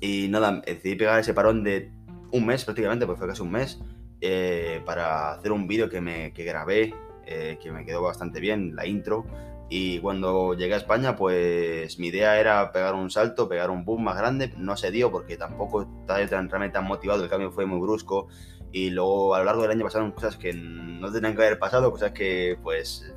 Y 0.00 0.28
nada, 0.28 0.62
decidí 0.64 0.94
pegar 0.94 1.18
ese 1.18 1.34
parón 1.34 1.64
de 1.64 1.92
un 2.30 2.46
mes 2.46 2.64
prácticamente, 2.64 3.04
porque 3.04 3.18
fue 3.18 3.28
casi 3.28 3.42
un 3.42 3.50
mes, 3.50 3.80
eh, 4.20 4.82
para 4.84 5.32
hacer 5.32 5.52
un 5.52 5.68
vídeo 5.68 5.88
que, 5.88 6.00
me, 6.00 6.32
que 6.32 6.44
grabé, 6.44 6.94
eh, 7.26 7.58
que 7.62 7.70
me 7.70 7.84
quedó 7.84 8.02
bastante 8.02 8.40
bien, 8.40 8.74
la 8.74 8.86
intro. 8.86 9.24
Y 9.70 10.00
cuando 10.00 10.54
llegué 10.54 10.74
a 10.74 10.78
España, 10.78 11.14
pues 11.14 11.98
mi 11.98 12.08
idea 12.08 12.40
era 12.40 12.72
pegar 12.72 12.94
un 12.94 13.10
salto, 13.10 13.48
pegar 13.48 13.70
un 13.70 13.84
boom 13.84 14.02
más 14.02 14.16
grande. 14.16 14.52
No 14.56 14.76
se 14.76 14.90
dio 14.90 15.12
porque 15.12 15.36
tampoco 15.36 15.82
estaba 15.82 16.18
realmente 16.20 16.74
tan 16.74 16.84
motivado, 16.84 17.22
el 17.22 17.30
cambio 17.30 17.52
fue 17.52 17.66
muy 17.66 17.78
brusco. 17.78 18.28
Y 18.72 18.90
luego 18.90 19.34
a 19.34 19.38
lo 19.38 19.44
largo 19.44 19.62
del 19.62 19.70
año 19.72 19.84
pasaron 19.84 20.12
cosas 20.12 20.36
que 20.36 20.52
no 20.52 21.12
tenían 21.12 21.36
que 21.36 21.42
haber 21.42 21.58
pasado, 21.58 21.90
cosas 21.90 22.12
que 22.12 22.58
pues 22.62 23.14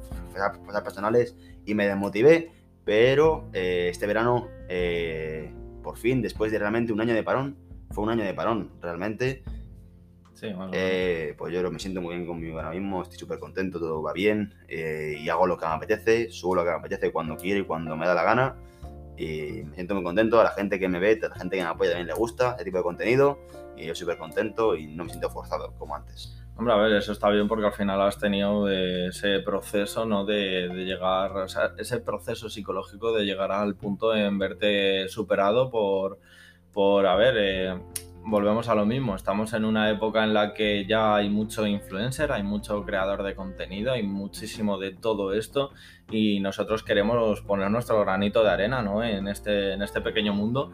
cosas 0.65 0.81
personales 0.81 1.35
y 1.65 1.73
me 1.73 1.87
desmotivé. 1.87 2.51
Pero 2.83 3.49
eh, 3.53 3.87
este 3.89 4.07
verano, 4.07 4.49
por 5.83 5.97
fin, 5.97 6.21
después 6.21 6.51
de 6.51 6.59
realmente 6.59 6.91
un 6.91 7.01
año 7.01 7.13
de 7.13 7.23
parón, 7.23 7.57
fue 7.91 8.03
un 8.03 8.09
año 8.09 8.23
de 8.23 8.33
parón 8.33 8.71
realmente. 8.81 9.43
Sí, 10.41 10.51
bueno, 10.53 10.71
Eh, 10.73 11.35
pues 11.37 11.53
yo 11.53 11.69
me 11.69 11.77
siento 11.77 12.01
muy 12.01 12.15
bien 12.15 12.25
conmigo 12.25 12.57
ahora 12.57 12.71
mismo, 12.71 13.03
estoy 13.03 13.19
súper 13.19 13.37
contento, 13.37 13.77
todo 13.77 14.01
va 14.01 14.11
bien 14.11 14.55
eh, 14.67 15.15
y 15.19 15.29
hago 15.29 15.45
lo 15.45 15.55
que 15.55 15.67
me 15.67 15.73
apetece, 15.73 16.31
subo 16.31 16.55
lo 16.55 16.63
que 16.63 16.71
me 16.71 16.77
apetece 16.77 17.11
cuando 17.11 17.37
quiero 17.37 17.59
y 17.59 17.63
cuando 17.63 17.95
me 17.95 18.07
da 18.07 18.15
la 18.15 18.23
gana 18.23 18.55
y 19.15 19.61
me 19.61 19.75
siento 19.75 19.93
muy 19.93 20.03
contento, 20.03 20.41
a 20.41 20.43
la 20.43 20.49
gente 20.49 20.79
que 20.79 20.89
me 20.89 20.97
ve, 20.97 21.19
a 21.21 21.27
la 21.27 21.35
gente 21.35 21.57
que 21.57 21.61
me 21.61 21.69
apoya 21.69 21.91
también 21.91 22.07
le 22.07 22.15
gusta 22.15 22.53
este 22.53 22.63
tipo 22.63 22.77
de 22.77 22.83
contenido 22.83 23.37
y 23.77 23.85
yo 23.85 23.93
súper 23.93 24.17
contento 24.17 24.75
y 24.75 24.87
no 24.87 25.03
me 25.03 25.11
siento 25.11 25.29
forzado 25.29 25.75
como 25.77 25.95
antes. 25.95 26.35
Hombre, 26.57 26.73
a 26.73 26.77
ver, 26.77 26.93
eso 26.93 27.11
está 27.11 27.29
bien 27.29 27.47
porque 27.47 27.67
al 27.67 27.73
final 27.73 28.01
has 28.01 28.17
tenido 28.17 28.67
ese 28.67 29.41
proceso, 29.41 30.07
¿no? 30.07 30.25
De, 30.25 30.69
de 30.69 30.85
llegar, 30.85 31.37
o 31.37 31.47
sea, 31.47 31.73
ese 31.77 31.99
proceso 31.99 32.49
psicológico 32.49 33.13
de 33.13 33.25
llegar 33.25 33.51
al 33.51 33.75
punto 33.75 34.15
en 34.15 34.39
verte 34.39 35.07
superado 35.07 35.69
por, 35.69 36.17
por 36.73 37.05
a 37.05 37.15
ver, 37.15 37.35
eh, 37.37 37.79
volvemos 38.23 38.69
a 38.69 38.75
lo 38.75 38.85
mismo. 38.85 39.15
Estamos 39.15 39.53
en 39.53 39.65
una 39.65 39.89
época 39.89 40.23
en 40.23 40.33
la 40.33 40.53
que 40.53 40.85
ya 40.85 41.15
hay 41.15 41.29
mucho 41.29 41.65
influencer, 41.65 42.31
hay 42.31 42.43
mucho 42.43 42.83
creador 42.85 43.23
de 43.23 43.35
contenido, 43.35 43.93
hay 43.93 44.03
muchísimo 44.03 44.77
de 44.77 44.91
todo 44.91 45.33
esto 45.33 45.71
y 46.09 46.39
nosotros 46.39 46.83
queremos 46.83 47.41
poner 47.41 47.69
nuestro 47.71 47.99
granito 48.01 48.43
de 48.43 48.49
arena, 48.49 48.81
¿no? 48.81 49.03
En 49.03 49.27
este, 49.27 49.73
en 49.73 49.81
este 49.81 50.01
pequeño 50.01 50.33
mundo. 50.33 50.71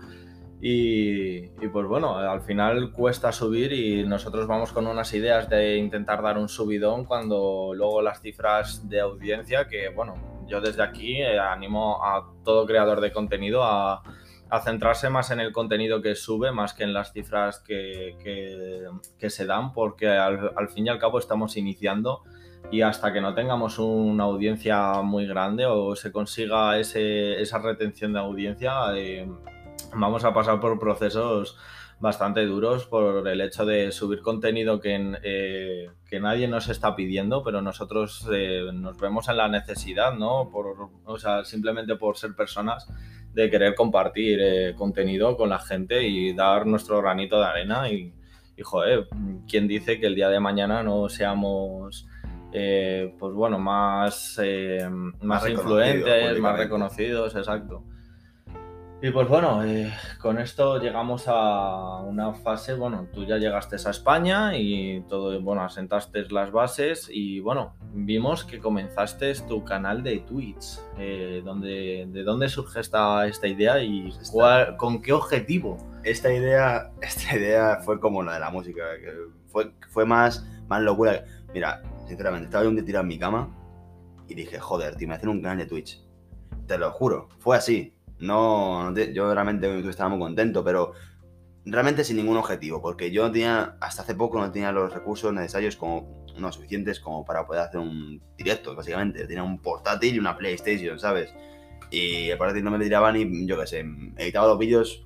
Y, 0.59 1.45
y, 1.61 1.67
pues 1.71 1.85
bueno, 1.85 2.17
al 2.17 2.41
final 2.41 2.91
cuesta 2.91 3.31
subir 3.31 3.71
y 3.73 4.03
nosotros 4.03 4.47
vamos 4.47 4.71
con 4.71 4.87
unas 4.87 5.13
ideas 5.13 5.47
de 5.49 5.77
intentar 5.77 6.23
dar 6.23 6.39
un 6.39 6.49
subidón 6.49 7.05
cuando 7.05 7.73
luego 7.75 8.01
las 8.01 8.21
cifras 8.21 8.89
de 8.89 8.99
audiencia, 8.99 9.67
que 9.67 9.89
bueno, 9.89 10.15
yo 10.47 10.59
desde 10.59 10.81
aquí 10.81 11.21
eh, 11.21 11.37
animo 11.37 12.03
a 12.03 12.33
todo 12.43 12.65
creador 12.65 13.01
de 13.01 13.11
contenido 13.11 13.63
a, 13.63 14.01
a, 14.49 14.61
centrarse 14.61 15.09
más 15.09 15.31
en 15.31 15.39
el 15.39 15.51
contenido 15.51 16.01
que 16.01 16.15
sube 16.15 16.51
más 16.51 16.73
que 16.73 16.83
en 16.83 16.93
las 16.93 17.13
cifras 17.13 17.59
que, 17.59 18.17
que, 18.23 18.87
que 19.19 19.29
se 19.29 19.45
dan, 19.45 19.73
porque 19.73 20.07
al, 20.07 20.51
al, 20.55 20.69
fin 20.69 20.87
y 20.87 20.89
al 20.89 20.99
cabo 20.99 21.19
estamos 21.19 21.57
iniciando 21.57 22.23
y 22.71 22.81
hasta 22.81 23.13
que 23.13 23.21
no 23.21 23.33
tengamos 23.33 23.79
una 23.79 24.25
audiencia 24.25 25.01
muy 25.01 25.25
grande 25.25 25.65
o 25.65 25.95
se 25.95 26.11
consiga 26.11 26.77
ese, 26.77 27.41
esa 27.41 27.59
retención 27.59 28.13
de 28.13 28.19
audiencia, 28.19 28.73
eh, 28.95 29.29
vamos 29.95 30.23
a 30.25 30.33
pasar 30.33 30.59
por 30.59 30.77
procesos 30.79 31.57
bastante 31.99 32.45
duros 32.45 32.85
por 32.85 33.27
el 33.27 33.41
hecho 33.41 33.65
de 33.65 33.91
subir 33.91 34.21
contenido 34.21 34.79
que, 34.79 35.17
eh, 35.23 35.89
que 36.07 36.19
nadie 36.19 36.47
nos 36.47 36.69
está 36.69 36.95
pidiendo, 36.95 37.43
pero 37.43 37.61
nosotros 37.61 38.27
eh, 38.31 38.69
nos 38.71 38.99
vemos 38.99 39.29
en 39.29 39.37
la 39.37 39.47
necesidad, 39.47 40.13
¿no? 40.13 40.49
Por, 40.51 40.89
o 41.05 41.17
sea, 41.17 41.43
simplemente 41.43 41.95
por 41.95 42.17
ser 42.17 42.35
personas 42.35 42.87
de 43.33 43.49
querer 43.49 43.75
compartir 43.75 44.39
eh, 44.41 44.73
contenido 44.75 45.37
con 45.37 45.49
la 45.49 45.59
gente 45.59 46.07
y 46.07 46.33
dar 46.33 46.65
nuestro 46.65 47.01
granito 47.01 47.39
de 47.39 47.45
arena 47.45 47.89
y, 47.89 48.13
y 48.55 48.61
joder, 48.63 49.07
¿quién 49.47 49.67
dice 49.67 49.99
que 49.99 50.07
el 50.07 50.15
día 50.15 50.29
de 50.29 50.39
mañana 50.39 50.83
no 50.83 51.09
seamos... 51.09 52.07
Eh, 52.53 53.13
pues 53.19 53.33
bueno, 53.33 53.59
más, 53.59 54.39
eh, 54.41 54.87
más, 54.89 55.43
más 55.43 55.49
influentes, 55.49 56.39
más 56.39 56.57
reconocidos, 56.57 57.35
exacto. 57.35 57.83
Y 58.99 59.11
pues 59.11 59.27
bueno, 59.27 59.63
eh, 59.63 59.93
con 60.19 60.39
esto 60.39 60.79
llegamos 60.81 61.25
a 61.27 62.01
una 62.01 62.33
fase, 62.33 62.73
bueno, 62.73 63.07
tú 63.13 63.25
ya 63.25 63.37
llegaste 63.37 63.75
a 63.75 63.91
España 63.91 64.57
y 64.57 65.01
todo, 65.01 65.39
bueno, 65.39 65.61
asentaste 65.61 66.25
las 66.31 66.51
bases 66.51 67.07
y 67.07 67.39
bueno, 67.39 67.75
vimos 67.93 68.43
que 68.43 68.57
comenzaste 68.57 69.35
tu 69.47 69.63
canal 69.63 70.01
de 70.01 70.17
Twitch. 70.21 70.79
Eh, 70.97 71.43
donde, 71.45 72.07
¿De 72.09 72.23
dónde 72.23 72.49
surge 72.49 72.79
esta, 72.79 73.27
esta 73.27 73.47
idea 73.47 73.83
y 73.83 74.11
cuál, 74.31 74.75
con 74.77 74.99
qué 74.99 75.13
objetivo? 75.13 75.77
Esta 76.03 76.33
idea, 76.33 76.91
esta 77.01 77.37
idea 77.37 77.77
fue 77.85 77.99
como 77.99 78.23
la 78.23 78.33
de 78.33 78.39
la 78.39 78.49
música, 78.49 78.81
que 78.99 79.13
fue, 79.45 79.73
fue 79.89 80.05
más, 80.07 80.43
más 80.67 80.81
locura. 80.81 81.23
Mira, 81.53 81.83
sinceramente, 82.07 82.45
estaba 82.45 82.63
yo 82.63 82.71
un 82.71 82.77
día 82.77 82.85
tirado 82.85 83.03
en 83.03 83.09
mi 83.09 83.19
cama 83.19 83.55
y 84.27 84.33
dije, 84.33 84.57
joder, 84.59 84.95
tío, 84.95 85.07
me 85.07 85.13
hacen 85.13 85.29
un 85.29 85.43
canal 85.43 85.59
de 85.59 85.67
Twitch. 85.67 86.03
Te 86.65 86.79
lo 86.79 86.89
juro, 86.91 87.29
fue 87.37 87.55
así. 87.55 87.96
No, 88.19 88.93
yo 88.95 89.33
realmente 89.33 89.89
estaba 89.89 90.09
muy 90.09 90.19
contento, 90.19 90.63
pero 90.63 90.93
realmente 91.65 92.03
sin 92.03 92.17
ningún 92.17 92.37
objetivo, 92.37 92.81
porque 92.81 93.11
yo 93.11 93.23
no 93.23 93.31
tenía, 93.31 93.77
hasta 93.79 94.01
hace 94.01 94.15
poco 94.15 94.39
no 94.39 94.51
tenía 94.51 94.71
los 94.71 94.93
recursos 94.93 95.33
necesarios 95.33 95.75
como, 95.75 96.25
no 96.37 96.51
suficientes 96.51 96.99
como 96.99 97.25
para 97.25 97.45
poder 97.45 97.63
hacer 97.63 97.79
un 97.79 98.21
directo, 98.37 98.75
básicamente. 98.75 99.25
Tenía 99.27 99.43
un 99.43 99.59
portátil 99.59 100.15
y 100.15 100.19
una 100.19 100.37
PlayStation, 100.37 100.99
¿sabes? 100.99 101.33
Y 101.91 102.29
el 102.29 102.37
portátil 102.37 102.63
no 102.63 102.71
me 102.71 102.83
tiraba 102.83 103.11
ni, 103.11 103.45
yo 103.45 103.59
qué 103.59 103.67
sé, 103.67 103.85
editaba 104.17 104.47
los 104.47 104.57
vídeos 104.57 105.03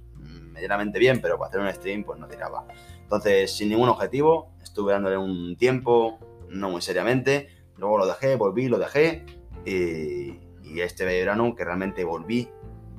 medianamente 0.51 0.99
bien, 0.99 1.21
pero 1.21 1.37
para 1.37 1.49
hacer 1.49 1.61
un 1.61 1.73
stream 1.73 2.03
pues 2.03 2.19
no 2.19 2.27
tiraba. 2.27 2.65
Entonces, 3.01 3.51
sin 3.51 3.69
ningún 3.69 3.89
objetivo, 3.89 4.53
estuve 4.61 4.93
dándole 4.93 5.17
un 5.17 5.55
tiempo, 5.57 6.19
no 6.49 6.69
muy 6.69 6.81
seriamente, 6.81 7.49
luego 7.77 7.97
lo 7.97 8.05
dejé, 8.05 8.35
volví, 8.35 8.67
lo 8.67 8.77
dejé, 8.77 9.25
y 9.65 10.79
este 10.79 11.05
verano 11.05 11.55
que 11.55 11.65
realmente 11.65 12.03
volví 12.03 12.49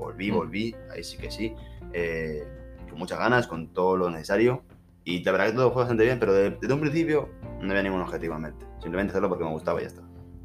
volví, 0.02 0.30
volví, 0.30 0.76
ahí 0.92 1.02
sí 1.02 1.16
que 1.16 1.30
sí, 1.30 1.54
eh, 1.92 2.46
con 2.88 2.98
muchas 2.98 3.18
ganas, 3.18 3.46
con 3.46 3.68
todo 3.68 3.96
lo 3.96 4.10
necesario. 4.10 4.62
Y 5.04 5.24
la 5.24 5.32
verdad 5.32 5.46
que 5.46 5.52
todo 5.52 5.72
fue 5.72 5.82
bastante 5.82 6.04
bien, 6.04 6.18
pero 6.18 6.32
desde, 6.32 6.56
desde 6.60 6.74
un 6.74 6.80
principio 6.80 7.28
no 7.60 7.70
había 7.70 7.82
ningún 7.82 8.00
objetivo 8.00 8.36
en 8.36 8.42
mente. 8.42 8.66
Simplemente 8.80 9.10
hacerlo 9.10 9.28
porque 9.28 9.44
me 9.44 9.50
gustaba 9.50 9.80
y 9.80 9.82
ya 9.82 9.88
está. 9.88 10.02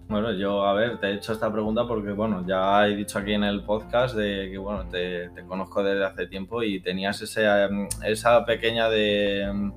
Bueno, 0.10 0.32
yo, 0.32 0.66
a 0.66 0.74
ver, 0.74 1.00
te 1.00 1.08
he 1.08 1.16
hecho 1.16 1.34
esta 1.34 1.52
pregunta 1.52 1.86
porque, 1.86 2.12
bueno, 2.12 2.46
ya 2.48 2.88
he 2.88 2.96
dicho 2.96 3.20
aquí 3.20 3.34
en 3.34 3.44
el 3.44 3.66
podcast 3.66 4.16
de 4.16 4.50
que, 4.50 4.58
bueno, 4.58 4.88
te, 4.88 5.30
te 5.32 5.44
conozco 5.44 5.84
desde 5.84 6.06
hace 6.06 6.28
tiempo 6.28 6.64
y 6.64 6.80
tenías 6.80 7.22
ese, 7.22 7.46
esa 8.06 8.46
pequeña 8.46 8.90
de... 8.90 9.72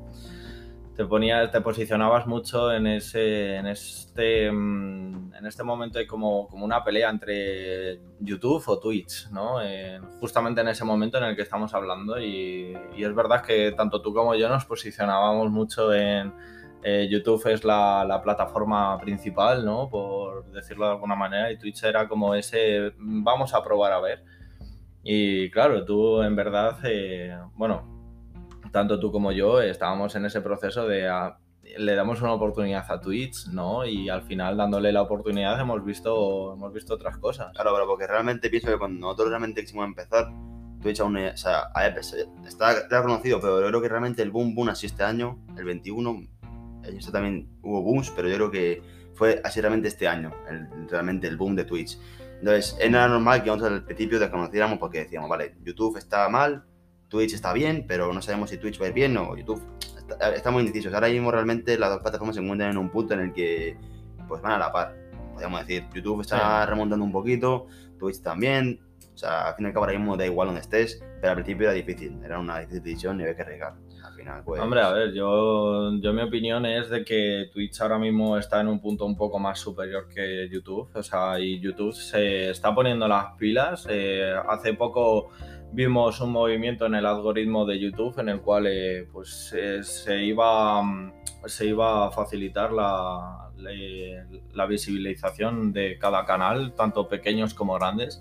Te, 1.01 1.07
ponías, 1.07 1.51
te 1.51 1.63
posicionabas 1.63 2.27
mucho 2.27 2.71
en, 2.71 2.87
ese, 2.87 3.57
en, 3.57 3.67
este, 3.69 4.49
en 4.49 5.33
este 5.47 5.63
momento 5.63 5.99
hay 5.99 6.07
como, 6.07 6.47
como 6.47 6.63
una 6.63 6.85
pelea 6.85 7.09
entre 7.09 8.03
YouTube 8.19 8.63
o 8.67 8.79
Twitch, 8.79 9.31
¿no? 9.31 9.61
Justamente 10.21 10.61
en 10.61 10.69
ese 10.69 10.85
momento 10.85 11.17
en 11.17 11.25
el 11.25 11.37
que 11.37 11.41
estamos 11.41 11.73
hablando 11.73 12.21
y, 12.21 12.77
es 12.99 13.15
verdad 13.15 13.43
que 13.43 13.73
tanto 13.73 14.03
tú 14.03 14.13
como 14.13 14.35
yo 14.35 14.51
nos 14.51 14.67
posicionábamos 14.67 15.51
mucho 15.51 15.95
en 15.95 16.35
eh, 16.83 17.09
YouTube 17.11 17.47
es 17.47 17.65
la, 17.65 18.05
la, 18.07 18.21
plataforma 18.21 18.99
principal, 18.99 19.65
¿no? 19.65 19.89
Por 19.89 20.53
decirlo 20.53 20.85
de 20.85 20.93
alguna 20.93 21.15
manera, 21.15 21.51
y 21.51 21.57
Twitch 21.57 21.83
era 21.83 22.07
como 22.09 22.35
ese, 22.35 22.93
vamos 22.99 23.55
a 23.55 23.65
probar 23.65 23.95
a 23.95 24.01
ver. 24.01 24.23
Y 25.03 25.51
claro, 25.51 25.83
tú 25.83 26.21
en 26.21 26.37
verdad, 26.37 26.77
eh, 26.85 27.39
bueno, 27.55 28.00
tanto 28.73 29.01
tú 29.01 29.13
como 29.13 29.33
yo 29.33 29.61
estábamos 29.61 30.15
en 30.15 30.27
ese 30.27 30.41
proceso 30.41 30.87
de 30.87 31.09
a, 31.09 31.39
le 31.79 31.95
damos 31.95 32.21
una 32.23 32.33
oportunidad 32.33 32.85
a 32.91 33.01
Twitch, 33.01 33.49
¿no? 33.49 33.85
Y 33.85 34.09
al 34.09 34.23
final 34.23 34.57
dándole 34.57 34.93
la 34.93 35.03
oportunidad 35.03 35.61
hemos 35.61 35.85
visto, 35.85 36.55
hemos 36.55 36.73
visto 36.73 36.95
otras 36.95 37.19
cosas. 37.19 37.53
Claro, 37.55 37.73
pero 37.75 37.87
porque 37.87 38.07
realmente 38.07 38.51
pienso 38.51 38.69
que 38.69 38.79
cuando 38.79 39.01
nosotros 39.01 39.29
realmente 39.31 39.63
quisimos 39.63 39.87
empezar, 39.87 40.31
Twitch 40.81 41.01
aún, 41.01 41.17
o 41.17 41.37
sea, 41.37 41.71
está 42.47 42.89
reconocido, 42.89 43.41
pero 43.41 43.61
yo 43.61 43.67
creo 43.69 43.83
que 43.83 43.89
realmente 43.89 44.23
el 44.23 44.31
boom 44.31 44.55
boom 44.55 44.71
así 44.71 44.87
este 44.87 45.03
año, 45.03 45.39
el 45.57 45.65
21, 45.65 46.27
esto 46.85 47.13
también 47.13 47.49
hubo 47.63 47.83
booms, 47.83 48.11
pero 48.11 48.29
yo 48.29 48.37
creo 48.37 48.51
que 48.51 48.83
fue 49.15 49.41
así 49.45 49.61
realmente 49.61 49.89
este 49.89 50.09
año, 50.09 50.33
el, 50.49 50.89
realmente 50.89 51.27
el 51.27 51.37
boom 51.37 51.55
de 51.55 51.65
Twitch. 51.65 51.99
Entonces, 52.39 52.75
era 52.81 53.07
normal 53.07 53.43
que 53.43 53.51
nosotros 53.51 53.73
al 53.73 53.85
principio 53.85 54.19
desconociéramos 54.19 54.79
porque 54.79 55.01
decíamos, 55.01 55.29
vale, 55.29 55.57
YouTube 55.63 55.99
está 55.99 56.27
mal, 56.31 56.65
Twitch 57.11 57.35
está 57.35 57.53
bien, 57.53 57.85
pero 57.87 58.12
no 58.14 58.23
sabemos 58.23 58.49
si 58.49 58.57
Twitch 58.57 58.81
va 58.81 58.87
a 58.87 58.88
ir 58.88 58.94
bien 58.94 59.16
o 59.18 59.37
YouTube 59.37 59.62
está, 60.09 60.35
está 60.35 60.51
muy 60.51 60.62
indecisos. 60.62 60.94
Ahora 60.94 61.09
mismo 61.09 61.31
realmente 61.31 61.79
las 61.79 61.90
dos 61.90 62.01
plataformas 62.01 62.37
se 62.37 62.42
encuentran 62.42 62.70
en 62.70 62.79
un 62.79 62.88
punto 62.88 63.14
en 63.14 63.20
el 63.20 63.33
que 63.33 63.77
pues 64.29 64.40
van 64.40 64.53
a 64.53 64.59
la 64.59 64.73
par. 64.73 64.96
Podríamos 65.33 65.61
decir, 65.66 65.87
YouTube 65.92 66.20
está 66.20 66.64
sí. 66.64 66.70
remontando 66.70 67.05
un 67.05 67.12
poquito, 67.12 67.66
Twitch 67.99 68.23
también, 68.23 68.81
O 69.14 69.18
sea, 69.18 69.49
al 69.49 69.55
fin 69.55 69.66
y 69.66 69.68
al 69.68 69.73
cabo 69.75 69.87
ahora 69.87 69.99
mismo 69.99 70.16
da 70.16 70.25
igual 70.25 70.49
donde 70.49 70.61
estés, 70.61 71.03
pero 71.20 71.31
al 71.31 71.35
principio 71.37 71.66
era 71.66 71.73
difícil, 71.73 72.18
era 72.25 72.38
una 72.38 72.59
decisión 72.59 73.18
y 73.18 73.23
había 73.23 73.37
que 73.37 73.42
arriesgar. 73.42 73.75
Al 74.05 74.14
final, 74.14 74.42
pues... 74.44 74.61
Hombre, 74.61 74.81
a 74.81 74.90
ver, 74.90 75.12
yo, 75.12 75.92
yo 76.01 76.12
mi 76.12 76.23
opinión 76.23 76.64
es 76.66 76.88
de 76.90 77.05
que 77.05 77.51
Twitch 77.53 77.81
ahora 77.81 77.99
mismo 77.99 78.38
está 78.38 78.61
en 78.61 78.68
un 78.68 78.81
punto 78.81 79.05
un 79.05 79.16
poco 79.16 79.38
más 79.38 79.59
superior 79.59 80.09
que 80.09 80.49
YouTube. 80.51 80.88
O 80.94 81.03
sea, 81.03 81.38
y 81.38 81.61
YouTube 81.61 81.92
se 81.92 82.51
está 82.51 82.75
poniendo 82.75 83.07
las 83.09 83.35
pilas. 83.37 83.87
Eh, 83.90 84.35
hace 84.49 84.75
poco 84.75 85.31
vimos 85.73 86.21
un 86.21 86.33
movimiento 86.33 86.87
en 86.87 86.95
el 86.95 87.07
algoritmo 87.07 87.65
de 87.65 87.79
YouTube 87.79 88.19
en 88.19 88.29
el 88.29 88.41
cual 88.41 88.67
eh, 88.67 89.09
pues 89.13 89.55
eh, 89.57 89.83
se 89.83 90.25
iba 90.25 90.83
se 91.47 91.67
iba 91.67 92.07
a 92.07 92.11
facilitar 92.11 92.73
la, 92.73 93.51
la, 93.57 93.71
la 94.53 94.67
visibilización 94.67 95.73
de 95.73 95.99
cada 95.99 96.27
canal, 96.27 96.75
tanto 96.75 97.09
pequeños 97.09 97.55
como 97.55 97.75
grandes 97.75 98.21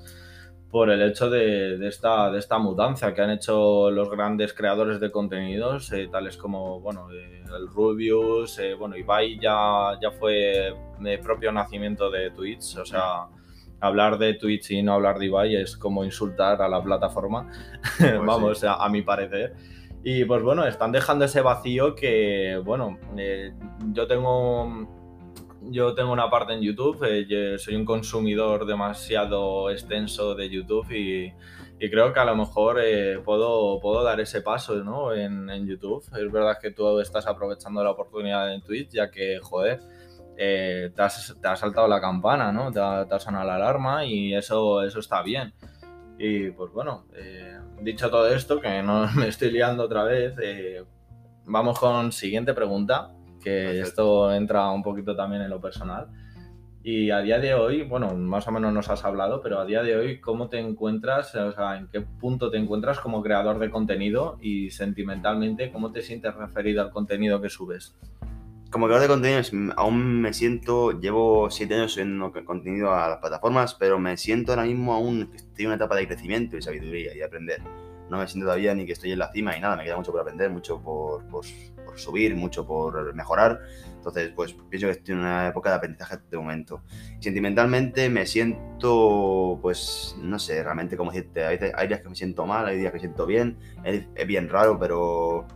por 0.69 0.91
el 0.91 1.01
hecho 1.01 1.29
de, 1.29 1.77
de, 1.77 1.87
esta, 1.87 2.29
de 2.31 2.39
esta 2.39 2.59
mudanza 2.59 3.13
que 3.13 3.21
han 3.21 3.31
hecho 3.31 3.89
los 3.89 4.09
grandes 4.09 4.53
creadores 4.53 4.99
de 4.99 5.11
contenidos, 5.11 5.91
eh, 5.91 6.07
tales 6.11 6.37
como 6.37 6.79
bueno, 6.79 7.11
eh, 7.11 7.43
el 7.55 7.67
Rubius, 7.67 8.59
eh, 8.59 8.75
bueno, 8.75 8.95
Ibai 8.95 9.39
ya, 9.39 9.97
ya 9.99 10.11
fue 10.11 10.73
de 10.99 11.17
propio 11.17 11.51
nacimiento 11.51 12.11
de 12.11 12.29
Twitch, 12.31 12.77
o 12.77 12.85
sea, 12.85 13.25
hablar 13.79 14.17
de 14.17 14.33
Twitch 14.33 14.71
y 14.71 14.81
no 14.81 14.93
hablar 14.93 15.19
de 15.19 15.27
Ibai 15.27 15.55
es 15.55 15.77
como 15.77 16.03
insultar 16.03 16.61
a 16.61 16.69
la 16.69 16.83
plataforma, 16.83 17.49
pues 17.97 18.19
vamos, 18.19 18.59
sí. 18.59 18.67
a, 18.67 18.73
a, 18.73 18.89
mi 18.89 19.01
parecer. 19.01 19.55
Y 20.03 20.25
pues 20.25 20.41
bueno, 20.41 20.65
están 20.65 20.91
dejando 20.91 21.25
ese 21.25 21.41
vacío 21.41 21.95
que, 21.95 22.61
bueno, 22.63 22.97
eh, 23.17 23.53
yo 23.91 24.07
tengo 24.07 24.87
yo 25.61 25.93
tengo 25.93 26.11
una 26.11 26.29
parte 26.29 26.53
en 26.53 26.61
YouTube, 26.61 27.03
eh, 27.03 27.57
soy 27.57 27.75
un 27.75 27.85
consumidor 27.85 28.65
demasiado 28.65 29.69
extenso 29.69 30.35
de 30.35 30.49
YouTube 30.49 30.89
y, 30.91 31.33
y 31.79 31.89
creo 31.89 32.13
que 32.13 32.19
a 32.19 32.25
lo 32.25 32.35
mejor 32.35 32.79
eh, 32.81 33.19
puedo, 33.23 33.79
puedo 33.79 34.03
dar 34.03 34.19
ese 34.19 34.41
paso 34.41 34.75
¿no? 34.83 35.13
en, 35.13 35.49
en, 35.49 35.67
YouTube. 35.67 36.03
Es 36.03 36.31
verdad 36.31 36.57
que 36.61 36.71
tú 36.71 36.99
estás 36.99 37.27
aprovechando 37.27 37.83
la 37.83 37.91
oportunidad 37.91 38.53
en 38.53 38.61
Twitch, 38.61 38.91
ya 38.91 39.11
que, 39.11 39.39
joder, 39.41 39.79
eh, 40.41 40.93
te, 40.95 41.01
has, 41.01 41.35
te, 41.41 41.47
ha 41.49 41.55
saltado 41.57 41.85
la 41.89 41.99
campana, 41.99 42.53
¿no? 42.53 42.71
Te 42.71 42.79
ha, 42.79 43.05
te 43.05 43.13
ha, 43.13 43.19
sonado 43.19 43.45
la 43.45 43.55
alarma 43.55 44.05
y 44.05 44.33
eso, 44.33 44.81
eso 44.83 44.99
está 44.99 45.21
bien. 45.21 45.53
Y 46.17 46.51
pues 46.51 46.71
bueno, 46.71 47.07
eh, 47.13 47.59
dicho 47.81 48.09
todo 48.09 48.25
esto, 48.33 48.61
que 48.61 48.81
no 48.81 49.05
me 49.15 49.27
estoy 49.27 49.51
liando 49.51 49.83
otra 49.83 50.05
vez, 50.05 50.35
eh, 50.41 50.85
vamos 51.43 51.77
con 51.77 52.13
siguiente 52.13 52.53
pregunta 52.53 53.11
que 53.43 53.51
Perfecto. 53.51 53.87
esto 53.89 54.33
entra 54.33 54.71
un 54.71 54.81
poquito 54.81 55.13
también 55.13 55.41
en 55.41 55.49
lo 55.49 55.59
personal. 55.59 56.07
Y 56.81 57.11
a 57.11 57.19
día 57.19 57.39
de 57.39 57.53
hoy, 57.53 57.83
bueno, 57.83 58.15
más 58.15 58.47
o 58.47 58.53
menos 58.53 58.71
nos 58.71 58.89
has 58.89 59.03
hablado, 59.03 59.41
pero 59.41 59.59
a 59.59 59.65
día 59.65 59.83
de 59.83 59.97
hoy, 59.97 60.21
¿cómo 60.21 60.47
te 60.47 60.59
encuentras? 60.59 61.35
O 61.35 61.51
sea, 61.51 61.75
¿en 61.75 61.89
qué 61.89 61.99
punto 61.99 62.49
te 62.49 62.57
encuentras 62.57 63.01
como 63.01 63.21
creador 63.21 63.59
de 63.59 63.69
contenido 63.69 64.37
y 64.39 64.71
sentimentalmente, 64.71 65.69
cómo 65.69 65.91
te 65.91 66.01
sientes 66.01 66.33
referido 66.35 66.81
al 66.81 66.91
contenido 66.91 67.41
que 67.41 67.49
subes? 67.49 67.97
Como 68.71 68.85
creador 68.85 69.01
de 69.01 69.13
contenido, 69.13 69.73
aún 69.77 70.21
me 70.21 70.33
siento, 70.33 70.99
llevo 70.99 71.49
siete 71.49 71.75
años 71.75 71.93
subiendo 71.93 72.31
contenido 72.45 72.93
a 72.93 73.09
las 73.09 73.17
plataformas, 73.17 73.73
pero 73.75 73.99
me 73.99 74.15
siento 74.15 74.51
ahora 74.51 74.65
mismo 74.65 74.93
aún 74.93 75.31
estoy 75.33 75.65
en 75.65 75.67
una 75.67 75.75
etapa 75.75 75.95
de 75.95 76.07
crecimiento 76.07 76.55
y 76.55 76.61
sabiduría 76.61 77.15
y 77.15 77.21
aprender 77.21 77.61
no 78.09 78.17
me 78.17 78.27
siento 78.27 78.45
todavía 78.45 78.73
ni 78.73 78.85
que 78.85 78.93
estoy 78.93 79.11
en 79.11 79.19
la 79.19 79.31
cima 79.31 79.55
y 79.55 79.61
nada, 79.61 79.75
me 79.75 79.83
queda 79.83 79.95
mucho 79.95 80.11
por 80.11 80.21
aprender, 80.21 80.49
mucho 80.49 80.81
por, 80.81 81.23
por, 81.27 81.45
por, 81.85 81.99
subir, 81.99 82.35
mucho 82.35 82.65
por 82.65 83.13
mejorar. 83.13 83.61
Entonces, 83.95 84.31
pues 84.35 84.53
pienso 84.69 84.87
que 84.87 84.93
estoy 84.93 85.13
en 85.13 85.19
una 85.19 85.47
época 85.47 85.69
de 85.69 85.75
aprendizaje 85.75 86.17
de 86.29 86.37
momento. 86.37 86.81
Sentimentalmente 87.19 88.09
me 88.09 88.25
siento, 88.25 89.59
pues, 89.61 90.15
no 90.21 90.39
sé, 90.39 90.63
realmente 90.63 90.97
como 90.97 91.11
decirte, 91.11 91.45
hay, 91.45 91.59
hay 91.75 91.87
días 91.87 92.01
que 92.01 92.09
me 92.09 92.15
siento 92.15 92.45
mal, 92.45 92.65
hay 92.65 92.79
días 92.79 92.91
que 92.91 92.97
me 92.97 93.01
siento 93.01 93.25
bien, 93.25 93.57
es, 93.83 94.05
es 94.15 94.27
bien 94.27 94.49
raro, 94.49 94.79
pero 94.79 95.47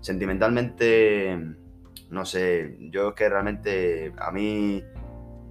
sentimentalmente, 0.00 1.38
no 2.10 2.24
sé, 2.24 2.76
yo 2.90 3.10
es 3.10 3.14
que 3.14 3.28
realmente 3.28 4.12
a 4.18 4.30
mí 4.30 4.82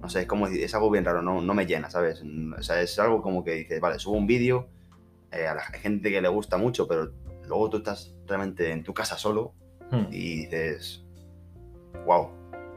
no 0.00 0.08
sé, 0.08 0.22
es 0.22 0.26
como 0.26 0.46
es 0.46 0.74
algo 0.74 0.90
bien 0.90 1.04
raro, 1.04 1.22
no, 1.22 1.40
no 1.40 1.54
me 1.54 1.66
llena, 1.66 1.90
¿sabes? 1.90 2.22
O 2.58 2.62
sea, 2.62 2.80
es 2.80 2.98
algo 2.98 3.20
como 3.20 3.44
que 3.44 3.52
dices, 3.52 3.80
vale, 3.80 3.98
subo 3.98 4.16
un 4.16 4.26
vídeo 4.26 4.68
eh, 5.30 5.46
a 5.46 5.54
la 5.54 5.62
gente 5.62 6.10
que 6.10 6.22
le 6.22 6.28
gusta 6.28 6.56
mucho, 6.56 6.88
pero 6.88 7.12
luego 7.46 7.68
tú 7.68 7.78
estás 7.78 8.14
realmente 8.26 8.70
en 8.70 8.82
tu 8.82 8.94
casa 8.94 9.18
solo 9.18 9.52
hmm. 9.90 10.06
y 10.10 10.36
dices, 10.44 11.04
wow, 12.06 12.30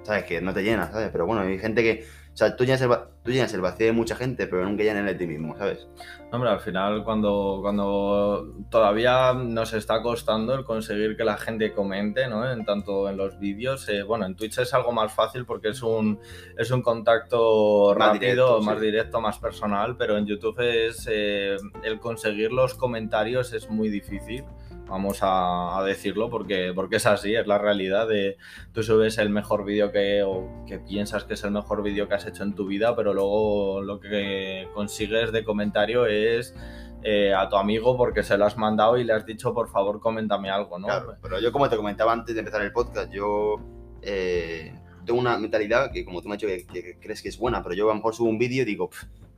¿sabes? 0.04 0.26
Que 0.26 0.42
no 0.42 0.54
te 0.54 0.64
llena, 0.64 0.92
¿sabes? 0.92 1.10
Pero 1.12 1.26
bueno, 1.26 1.44
hay 1.44 1.58
gente 1.60 1.82
que, 1.82 2.06
o 2.34 2.36
sea, 2.36 2.56
tú 2.56 2.66
llenas, 2.66 2.82
el, 2.82 2.90
tú 3.24 3.32
llenas 3.32 3.54
el 3.54 3.62
vacío 3.62 3.86
de 3.86 3.92
mucha 3.92 4.16
gente, 4.16 4.48
pero 4.48 4.66
nunca 4.66 4.82
llenas 4.82 5.02
el 5.02 5.06
de 5.06 5.16
ti 5.16 5.28
mismo, 5.28 5.56
¿sabes? 5.56 5.88
Hombre, 6.32 6.50
al 6.50 6.60
final 6.60 7.04
cuando, 7.04 7.60
cuando 7.62 8.56
todavía 8.72 9.34
nos 9.34 9.74
está 9.74 10.02
costando 10.02 10.56
el 10.56 10.64
conseguir 10.64 11.16
que 11.16 11.24
la 11.24 11.38
gente 11.38 11.74
comente, 11.74 12.28
¿no? 12.28 12.52
En 12.52 12.66
tanto 12.66 13.08
en 13.08 13.18
los 13.18 13.38
vídeos, 13.38 13.88
eh, 13.88 14.02
bueno, 14.02 14.26
en 14.26 14.36
Twitch 14.36 14.58
es 14.58 14.74
algo 14.74 14.92
más 14.92 15.14
fácil 15.14 15.46
porque 15.46 15.70
es 15.70 15.84
un, 15.84 16.20
es 16.58 16.72
un 16.72 16.82
contacto 16.82 17.94
más 17.96 18.14
rápido, 18.14 18.20
directo, 18.20 18.62
más 18.62 18.80
sí. 18.80 18.86
directo, 18.86 19.22
más 19.22 19.38
personal, 19.38 19.96
pero 19.96 20.18
en 20.18 20.26
YouTube 20.26 20.60
es 20.60 21.08
eh, 21.12 21.56
el 21.84 22.00
conseguir 22.00 22.52
los 22.52 22.74
comentarios 22.74 23.54
es 23.54 23.70
muy 23.70 23.90
difícil 23.90 24.44
vamos 24.88 25.20
a, 25.22 25.82
decirlo, 25.86 26.30
porque, 26.30 26.72
porque 26.76 26.98
es 26.98 27.06
así, 27.06 27.36
es 27.36 27.48
la 27.48 27.58
realidad 27.58 28.08
de 28.08 28.38
tú 28.74 28.84
subes 28.84 29.18
el 29.18 29.30
mejor 29.30 29.66
vídeo 29.66 29.92
que, 29.92 30.24
o 30.24 30.66
que 30.68 30.80
piensas 30.80 31.24
que 31.24 31.34
es 31.34 31.44
el 31.44 31.52
mejor 31.52 31.84
vídeo 31.84 32.08
que 32.08 32.16
has 32.16 32.26
hecho 32.26 32.44
en 32.44 32.54
tu 32.54 32.66
vida, 32.66 32.96
pero 32.96 33.14
luego 33.14 33.82
lo 33.82 34.00
que 34.00 34.68
consigues 34.74 35.32
de 35.32 35.44
comentario 35.44 36.06
es 36.06 36.56
eh, 37.04 37.34
a 37.34 37.50
tu 37.50 37.58
amigo 37.58 37.98
porque 37.98 38.24
se 38.24 38.38
lo 38.38 38.46
has 38.46 38.58
mandado 38.58 38.98
y 38.98 39.04
le 39.04 39.14
has 39.14 39.26
dicho, 39.26 39.54
por 39.54 39.70
favor, 39.70 40.00
coméntame 40.00 40.50
algo, 40.50 40.80
¿no? 40.80 40.88
Pero 41.22 41.40
yo 41.40 41.52
como 41.52 41.70
te 41.70 41.76
comentaba 41.76 42.14
antes 42.14 42.34
de 42.36 42.40
empezar 42.40 42.62
el 42.62 42.72
podcast, 42.72 43.12
yo... 43.12 43.58
Eh, 44.02 44.80
tengo 45.06 45.20
una 45.20 45.38
mentalidad 45.38 45.92
que, 45.92 46.06
como 46.06 46.22
tú 46.22 46.30
me 46.30 46.36
has 46.36 46.42
dicho, 46.42 46.48
que, 46.48 46.66
que, 46.66 46.98
crees 46.98 47.22
que 47.22 47.28
es 47.28 47.38
buena, 47.38 47.62
pero 47.62 47.76
yo 47.76 47.86
a 47.86 47.88
lo 47.90 47.96
mejor 47.96 48.16
subo 48.16 48.30
un 48.30 48.38
vídeo 48.38 48.62
y 48.64 48.66
digo, 48.66 48.90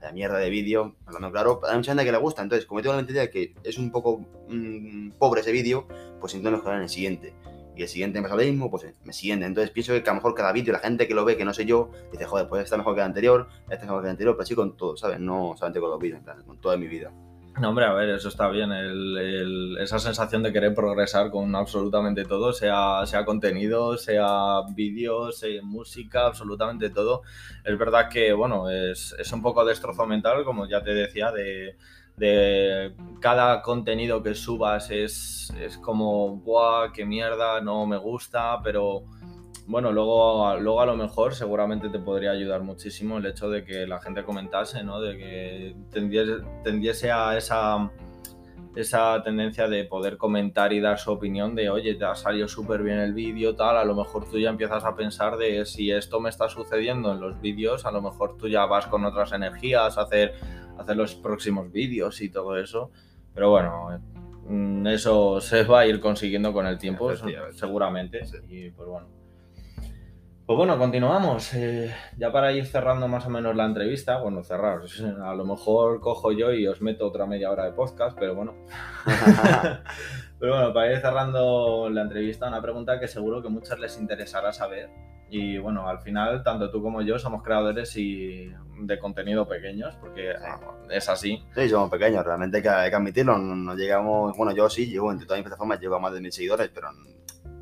la 0.01 0.11
mierda 0.11 0.37
de 0.37 0.49
vídeo, 0.49 0.95
hablando 1.05 1.31
claro, 1.31 1.61
hay 1.67 1.77
mucha 1.77 1.91
gente 1.91 2.05
que 2.05 2.11
le 2.11 2.17
gusta, 2.17 2.41
entonces, 2.41 2.65
como 2.65 2.81
tengo 2.81 2.93
la 2.93 2.97
mentalidad 2.97 3.23
de 3.23 3.29
que 3.31 3.53
es 3.63 3.77
un 3.77 3.91
poco 3.91 4.25
mmm, 4.47 5.11
pobre 5.17 5.41
ese 5.41 5.51
vídeo, 5.51 5.87
pues 6.19 6.33
intento 6.33 6.57
mejorar 6.57 6.77
en 6.77 6.83
el 6.83 6.89
siguiente. 6.89 7.33
Y 7.77 7.81
el 7.81 7.89
siguiente 7.89 8.19
me 8.19 8.23
pasa 8.23 8.37
lo 8.37 8.43
mismo, 8.43 8.71
pues 8.71 8.85
me 9.03 9.11
siguiente. 9.11 9.45
Entonces 9.45 9.69
pienso 9.71 9.91
que 9.91 9.99
a 9.99 10.13
lo 10.13 10.15
mejor 10.15 10.33
cada 10.33 10.53
vídeo, 10.53 10.71
la 10.71 10.79
gente 10.79 11.07
que 11.07 11.13
lo 11.13 11.25
ve, 11.25 11.35
que 11.35 11.43
no 11.43 11.53
sé 11.53 11.65
yo, 11.65 11.91
dice, 12.11 12.25
joder, 12.25 12.47
pues 12.47 12.63
está 12.63 12.77
mejor 12.77 12.95
que 12.95 13.01
el 13.01 13.07
anterior, 13.07 13.47
este 13.63 13.75
es 13.75 13.81
mejor 13.81 14.01
que 14.01 14.07
el 14.07 14.11
anterior, 14.11 14.35
pero 14.35 14.43
así 14.43 14.55
con 14.55 14.77
todo, 14.77 14.95
¿sabes? 14.95 15.19
No 15.19 15.55
solamente 15.57 15.81
con 15.81 15.89
los 15.89 15.99
vídeos, 15.99 16.21
con 16.45 16.61
toda 16.61 16.77
mi 16.77 16.87
vida. 16.87 17.11
No, 17.59 17.69
hombre, 17.69 17.85
a 17.85 17.93
ver, 17.93 18.09
eso 18.09 18.27
está 18.27 18.49
bien. 18.49 18.69
Esa 19.79 19.97
sensación 19.99 20.43
de 20.43 20.51
querer 20.51 20.73
progresar 20.73 21.31
con 21.31 21.55
absolutamente 21.55 22.25
todo, 22.25 22.51
sea, 22.51 23.05
sea 23.05 23.23
contenido, 23.23 23.97
sea 23.97 24.61
vídeos, 24.73 25.39
sea 25.39 25.61
música, 25.63 26.25
absolutamente 26.27 26.89
todo. 26.89 27.21
Es 27.63 27.77
verdad 27.77 28.09
que, 28.09 28.33
bueno, 28.33 28.69
es, 28.69 29.15
es 29.17 29.31
un 29.31 29.41
poco 29.41 29.63
destrozo 29.63 30.05
mental, 30.05 30.43
como 30.43 30.67
ya 30.67 30.83
te 30.83 30.93
decía, 30.93 31.31
de, 31.31 31.77
de 32.17 32.93
cada 33.21 33.61
contenido 33.61 34.21
que 34.21 34.35
subas 34.35 34.91
es, 34.91 35.53
es 35.57 35.77
como, 35.77 36.35
¡buah, 36.37 36.91
qué 36.91 37.05
mierda! 37.05 37.61
No 37.61 37.85
me 37.85 37.97
gusta, 37.97 38.59
pero 38.63 39.03
bueno, 39.67 39.91
luego, 39.91 40.57
luego 40.59 40.81
a 40.81 40.85
lo 40.85 40.95
mejor 40.95 41.33
seguramente 41.33 41.89
te 41.89 41.97
podría 41.97 42.31
ayudar 42.31 42.61
muchísimo 42.61 43.17
el 43.17 43.25
hecho 43.25 43.49
de 43.49 43.63
que 43.63 43.87
la 43.87 43.99
gente 43.99 44.23
comentase, 44.23 44.83
¿no? 44.83 45.01
De 45.01 45.17
que 45.17 45.75
tendiese, 45.91 46.33
tendiese 46.63 47.11
a 47.11 47.35
esa, 47.35 47.91
esa 48.75 49.23
tendencia 49.23 49.67
de 49.67 49.85
poder 49.85 50.17
comentar 50.17 50.71
y 50.71 50.79
dar 50.79 50.99
su 50.99 51.11
opinión 51.11 51.55
de, 51.55 51.71
oye, 51.71 51.95
te 51.95 52.05
ha 52.05 52.13
salido 52.13 52.47
súper 52.47 52.83
bien 52.83 52.99
el 52.99 53.13
vídeo, 53.13 53.55
tal, 53.55 53.77
a 53.77 53.85
lo 53.85 53.95
mejor 53.95 54.29
tú 54.29 54.37
ya 54.37 54.49
empiezas 54.49 54.85
a 54.85 54.95
pensar 54.95 55.37
de 55.37 55.65
si 55.65 55.89
esto 55.91 56.19
me 56.19 56.29
está 56.29 56.47
sucediendo 56.47 57.11
en 57.13 57.19
los 57.19 57.41
vídeos, 57.41 57.85
a 57.85 57.91
lo 57.91 58.03
mejor 58.03 58.37
tú 58.37 58.47
ya 58.47 58.65
vas 58.67 58.85
con 58.85 59.03
otras 59.03 59.31
energías 59.31 59.97
a 59.97 60.01
hacer, 60.01 60.35
a 60.77 60.83
hacer 60.83 60.95
los 60.95 61.15
próximos 61.15 61.71
vídeos 61.71 62.21
y 62.21 62.29
todo 62.29 62.57
eso. 62.57 62.91
Pero 63.33 63.49
bueno, 63.49 63.99
eso 64.87 65.41
se 65.41 65.63
va 65.63 65.81
a 65.81 65.87
ir 65.87 65.99
consiguiendo 65.99 66.53
con 66.53 66.67
el 66.67 66.77
tiempo, 66.77 67.11
seguramente. 67.51 68.25
Sí. 68.25 68.37
Y 68.47 68.69
pues 68.69 68.87
bueno. 68.87 69.24
Pues 70.45 70.57
bueno, 70.57 70.77
continuamos. 70.77 71.55
Eh, 71.55 71.91
ya 72.17 72.31
para 72.31 72.51
ir 72.51 72.67
cerrando 72.67 73.07
más 73.07 73.25
o 73.25 73.31
menos 73.31 73.55
la 73.55 73.65
entrevista, 73.65 74.19
bueno, 74.19 74.43
cerrar, 74.43 74.81
a 75.23 75.33
lo 75.33 75.43
mejor 75.43 75.99
cojo 75.99 76.31
yo 76.31 76.53
y 76.53 76.67
os 76.67 76.81
meto 76.81 77.07
otra 77.07 77.25
media 77.25 77.49
hora 77.49 77.65
de 77.65 77.71
podcast, 77.71 78.15
pero 78.19 78.35
bueno. 78.35 78.53
pero 80.39 80.53
bueno, 80.53 80.71
para 80.71 80.91
ir 80.91 80.99
cerrando 80.99 81.89
la 81.89 82.03
entrevista, 82.03 82.47
una 82.47 82.61
pregunta 82.61 82.99
que 82.99 83.07
seguro 83.07 83.41
que 83.41 83.47
a 83.47 83.51
muchos 83.51 83.79
les 83.79 83.99
interesará 83.99 84.53
saber. 84.53 84.91
Y 85.31 85.57
bueno, 85.57 85.87
al 85.87 85.99
final, 86.01 86.43
tanto 86.43 86.69
tú 86.69 86.83
como 86.83 87.01
yo 87.01 87.17
somos 87.17 87.41
creadores 87.41 87.97
y 87.97 88.53
de 88.81 88.99
contenido 88.99 89.47
pequeños, 89.47 89.95
porque 89.95 90.35
sí. 90.37 90.87
es 90.91 91.09
así. 91.09 91.43
Sí, 91.55 91.69
somos 91.69 91.89
pequeños, 91.89 92.23
realmente 92.23 92.57
hay 92.57 92.63
que, 92.63 92.69
hay 92.69 92.89
que 92.91 92.95
admitirlo. 92.95 93.35
No, 93.39 93.55
no, 93.55 93.75
llegamos, 93.75 94.37
bueno, 94.37 94.55
yo 94.55 94.69
sí, 94.69 94.85
llego 94.85 95.11
entre 95.11 95.25
todas 95.25 95.39
mis 95.39 95.45
plataformas, 95.45 95.79
llego 95.79 95.95
a 95.95 95.99
más 95.99 96.13
de 96.13 96.21
mil 96.21 96.31
seguidores, 96.31 96.69
pero 96.71 96.89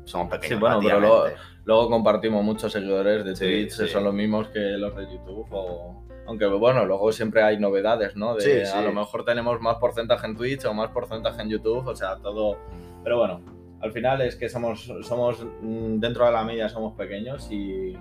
somos 0.04 0.30
pequeños. 0.30 0.56
Sí, 0.56 0.60
bueno, 0.60 0.80
pero 0.82 1.00
luego, 1.00 1.24
luego, 1.64 1.90
compartimos 1.90 2.44
muchos 2.44 2.72
seguidores 2.72 3.24
de 3.24 3.34
Twitch, 3.34 3.72
sí, 3.72 3.88
son 3.88 4.04
los 4.04 4.14
mismos 4.14 4.48
que 4.48 4.60
los 4.60 4.94
de 4.96 5.04
YouTube 5.04 5.46
o, 5.50 6.04
Aunque 6.26 6.46
bueno, 6.46 6.84
luego 6.84 7.12
siempre 7.12 7.42
hay 7.42 7.58
novedades, 7.58 8.16
¿no? 8.16 8.34
De. 8.34 8.66
A 8.66 8.82
lo 8.82 8.92
mejor 8.92 9.24
tenemos 9.24 9.60
más 9.60 9.76
porcentaje 9.76 10.26
en 10.26 10.36
Twitch 10.36 10.64
o 10.64 10.74
más 10.74 10.90
porcentaje 10.90 11.42
en 11.42 11.50
YouTube, 11.50 11.86
o 11.86 11.96
sea, 11.96 12.16
todo. 12.16 12.58
Pero 13.02 13.18
bueno, 13.18 13.40
al 13.80 13.92
final 13.92 14.22
es 14.22 14.36
que 14.36 14.48
somos, 14.48 14.90
somos 15.02 15.44
mm, 15.60 15.98
dentro 15.98 16.24
de 16.24 16.32
la 16.32 16.44
media 16.44 16.68
somos 16.68 16.94
pequeños 16.94 17.50
y, 17.50 17.94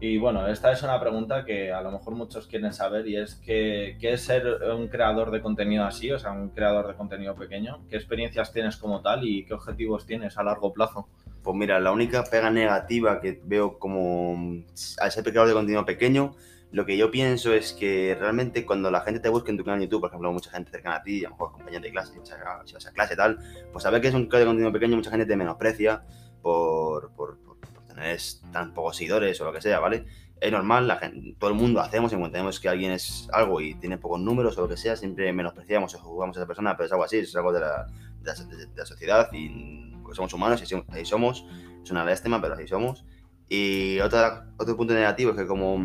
y 0.00 0.18
bueno, 0.18 0.46
esta 0.46 0.70
es 0.72 0.82
una 0.82 1.00
pregunta 1.00 1.44
que 1.44 1.72
a 1.72 1.80
lo 1.80 1.90
mejor 1.90 2.14
muchos 2.14 2.46
quieren 2.46 2.72
saber 2.72 3.08
y 3.08 3.16
es 3.16 3.34
que, 3.34 3.96
¿qué 4.00 4.12
es 4.12 4.22
ser 4.22 4.46
un 4.72 4.88
creador 4.88 5.30
de 5.32 5.40
contenido 5.40 5.84
así? 5.84 6.12
O 6.12 6.18
sea, 6.18 6.30
un 6.30 6.50
creador 6.50 6.86
de 6.86 6.94
contenido 6.94 7.34
pequeño. 7.34 7.80
¿Qué 7.88 7.96
experiencias 7.96 8.52
tienes 8.52 8.76
como 8.76 9.02
tal 9.02 9.24
y 9.24 9.44
qué 9.44 9.54
objetivos 9.54 10.06
tienes 10.06 10.38
a 10.38 10.44
largo 10.44 10.72
plazo? 10.72 11.08
Pues 11.42 11.56
mira, 11.56 11.80
la 11.80 11.90
única 11.90 12.22
pega 12.24 12.50
negativa 12.50 13.20
que 13.20 13.40
veo 13.44 13.78
como 13.78 14.36
mm, 14.36 14.64
al 15.00 15.10
ser 15.10 15.24
creador 15.24 15.48
de 15.48 15.54
contenido 15.54 15.84
pequeño, 15.84 16.36
lo 16.70 16.84
que 16.84 16.96
yo 16.96 17.10
pienso 17.10 17.52
es 17.52 17.72
que 17.72 18.16
realmente 18.18 18.66
cuando 18.66 18.90
la 18.90 19.00
gente 19.00 19.20
te 19.20 19.28
busca 19.28 19.50
en 19.50 19.56
tu 19.56 19.64
canal 19.64 19.80
de 19.80 19.86
YouTube, 19.86 20.02
por 20.02 20.10
ejemplo, 20.10 20.32
mucha 20.32 20.50
gente 20.50 20.70
cercana 20.70 20.96
a 20.96 21.02
ti, 21.02 21.24
a 21.24 21.30
lo 21.30 21.34
mejor 21.34 21.52
compañeros 21.52 21.82
de 21.82 21.90
clase, 21.90 22.12
si 22.12 22.74
vas 22.74 22.86
a, 22.86 22.92
clase 22.92 23.16
tal, 23.16 23.38
pues 23.72 23.82
saber 23.82 24.00
que 24.00 24.08
es 24.08 24.14
un 24.14 24.26
creador 24.26 24.40
de 24.40 24.50
contenido 24.50 24.72
pequeño, 24.72 24.96
mucha 24.96 25.10
gente 25.10 25.26
te 25.26 25.36
menosprecia 25.36 26.04
por, 26.42 27.10
tener 27.98 28.18
tan 28.52 28.72
pocos 28.74 28.96
seguidores 28.96 29.40
o 29.40 29.44
lo 29.44 29.52
que 29.52 29.60
sea, 29.60 29.80
¿vale? 29.80 30.04
Es 30.40 30.52
normal, 30.52 30.86
la 30.86 30.96
gente, 30.96 31.34
todo 31.38 31.50
el 31.50 31.56
mundo 31.56 31.80
hacemos, 31.80 32.12
en 32.12 32.20
cuanto 32.20 32.34
tenemos 32.34 32.60
que 32.60 32.68
alguien 32.68 32.92
es 32.92 33.28
algo 33.32 33.60
y 33.60 33.74
tiene 33.74 33.98
pocos 33.98 34.20
números 34.20 34.56
o 34.56 34.62
lo 34.62 34.68
que 34.68 34.76
sea, 34.76 34.94
siempre 34.96 35.32
menospreciamos 35.32 35.94
o 35.94 35.98
jugamos 35.98 36.36
a 36.36 36.40
esa 36.40 36.46
persona, 36.46 36.76
pero 36.76 36.86
es 36.86 36.92
algo 36.92 37.04
así, 37.04 37.18
es 37.18 37.34
algo 37.34 37.52
de 37.52 37.60
la, 37.60 37.86
de 38.20 38.24
la, 38.24 38.34
de 38.34 38.68
la 38.76 38.86
sociedad 38.86 39.32
y 39.32 39.94
somos 40.14 40.32
humanos 40.32 40.60
y 40.60 40.64
así 40.64 41.04
somos, 41.04 41.44
es 41.82 41.90
una 41.90 42.04
lástima, 42.04 42.40
pero 42.40 42.54
así 42.54 42.66
somos. 42.68 43.04
Y 43.48 43.98
otra, 44.00 44.46
otro 44.58 44.76
punto 44.76 44.94
negativo 44.94 45.32
es 45.32 45.36
que 45.38 45.46
como 45.46 45.76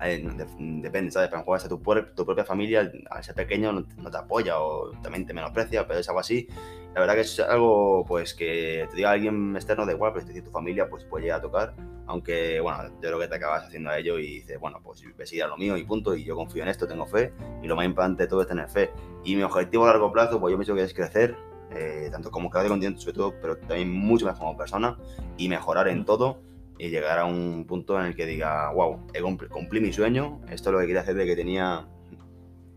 eh, 0.00 0.18
de- 0.34 0.80
depende, 0.80 1.10
¿sabes? 1.10 1.28
Pero 1.28 1.42
juegas 1.42 1.64
a 1.64 1.68
tu, 1.68 1.78
tu 2.16 2.24
propia 2.24 2.44
familia, 2.44 2.90
al 3.10 3.22
ser 3.24 3.34
pequeño 3.34 3.72
no 3.72 4.10
te 4.10 4.16
apoya 4.16 4.58
o 4.60 4.90
también 5.02 5.26
te 5.26 5.34
menosprecia, 5.34 5.86
pero 5.86 6.00
es 6.00 6.08
algo 6.08 6.20
así. 6.20 6.48
La 6.94 7.00
verdad 7.00 7.14
que 7.14 7.22
es 7.22 7.40
algo 7.40 8.04
pues 8.06 8.34
que 8.34 8.86
te 8.90 8.96
diga 8.96 9.10
alguien 9.12 9.56
externo 9.56 9.86
da 9.86 9.92
igual, 9.92 10.12
pero 10.12 10.26
si 10.26 10.42
tu 10.42 10.50
familia 10.50 10.88
pues 10.90 11.04
puede 11.04 11.24
llegar 11.24 11.38
a 11.38 11.42
tocar, 11.42 11.74
aunque 12.06 12.60
bueno, 12.60 12.84
yo 12.84 13.00
creo 13.00 13.18
que 13.18 13.28
te 13.28 13.36
acabas 13.36 13.64
haciendo 13.64 13.88
a 13.90 13.98
ello 13.98 14.18
y 14.18 14.26
dices, 14.40 14.60
bueno, 14.60 14.78
pues 14.84 15.02
seguir 15.24 15.44
a 15.44 15.46
lo 15.46 15.56
mío 15.56 15.76
y 15.78 15.84
punto, 15.84 16.14
y 16.14 16.24
yo 16.24 16.36
confío 16.36 16.62
en 16.62 16.68
esto, 16.68 16.86
tengo 16.86 17.06
fe, 17.06 17.32
y 17.62 17.66
lo 17.66 17.76
más 17.76 17.86
importante 17.86 18.24
de 18.24 18.28
todo 18.28 18.42
es 18.42 18.48
tener 18.48 18.68
fe. 18.68 18.90
Y 19.24 19.36
mi 19.36 19.42
objetivo 19.42 19.84
a 19.84 19.88
largo 19.88 20.12
plazo, 20.12 20.38
pues 20.38 20.52
yo 20.52 20.58
pienso 20.58 20.74
que 20.74 20.82
es 20.82 20.92
crecer, 20.92 21.34
eh, 21.70 22.08
tanto 22.12 22.30
como 22.30 22.50
creador 22.50 22.68
de 22.68 22.74
contenido 22.74 23.00
sobre 23.00 23.14
todo, 23.14 23.34
pero 23.40 23.56
también 23.56 23.90
mucho 23.90 24.26
más 24.26 24.38
como 24.38 24.54
persona, 24.58 24.98
y 25.38 25.48
mejorar 25.48 25.88
en 25.88 26.04
todo, 26.04 26.42
y 26.76 26.90
llegar 26.90 27.20
a 27.20 27.24
un 27.24 27.64
punto 27.66 27.98
en 27.98 28.06
el 28.06 28.14
que 28.16 28.26
diga, 28.26 28.70
wow, 28.72 29.06
he 29.14 29.22
cumpl- 29.22 29.48
cumplí 29.48 29.80
mi 29.80 29.92
sueño, 29.94 30.42
esto 30.50 30.68
es 30.68 30.74
lo 30.74 30.80
que 30.80 30.86
quería 30.86 31.00
hacer 31.00 31.14
desde 31.14 31.30
que 31.30 31.36
tenía 31.36 31.88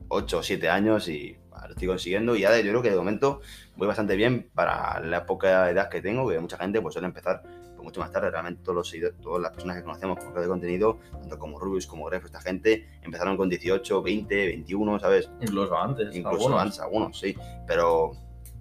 8 0.07 0.37
o 0.37 0.43
7 0.43 0.69
años 0.69 1.09
y 1.09 1.37
lo 1.67 1.73
estoy 1.73 1.87
consiguiendo 1.87 2.35
y 2.35 2.41
ya 2.41 2.57
yo 2.59 2.69
creo 2.71 2.81
que 2.81 2.89
de 2.89 2.95
momento 2.95 3.41
voy 3.75 3.87
bastante 3.87 4.15
bien 4.15 4.49
para 4.53 4.99
la 4.99 5.25
poca 5.25 5.69
edad 5.69 5.89
que 5.89 6.01
tengo, 6.01 6.27
que 6.29 6.39
mucha 6.39 6.57
gente 6.57 6.81
pues 6.81 6.93
suele 6.93 7.07
empezar 7.07 7.41
pues, 7.43 7.83
mucho 7.83 7.99
más 7.99 8.11
tarde, 8.11 8.31
realmente 8.31 8.61
todos 8.63 8.75
los 8.75 9.21
todas 9.21 9.41
las 9.41 9.51
personas 9.51 9.77
que 9.77 9.83
conocemos 9.83 10.17
creador 10.19 10.41
de 10.41 10.47
contenido, 10.47 10.99
tanto 11.11 11.39
como 11.39 11.59
Rubius 11.59 11.87
como 11.87 12.05
Gref, 12.05 12.25
esta 12.25 12.41
gente 12.41 12.87
empezaron 13.01 13.37
con 13.37 13.49
18, 13.49 14.01
20, 14.01 14.35
21, 14.47 14.99
¿sabes? 14.99 15.29
Incluso 15.41 15.77
antes. 15.77 16.15
Incluso 16.15 16.45
algunos. 16.45 16.61
antes, 16.61 16.79
algunos, 16.79 17.19
sí. 17.19 17.35
Pero 17.67 18.11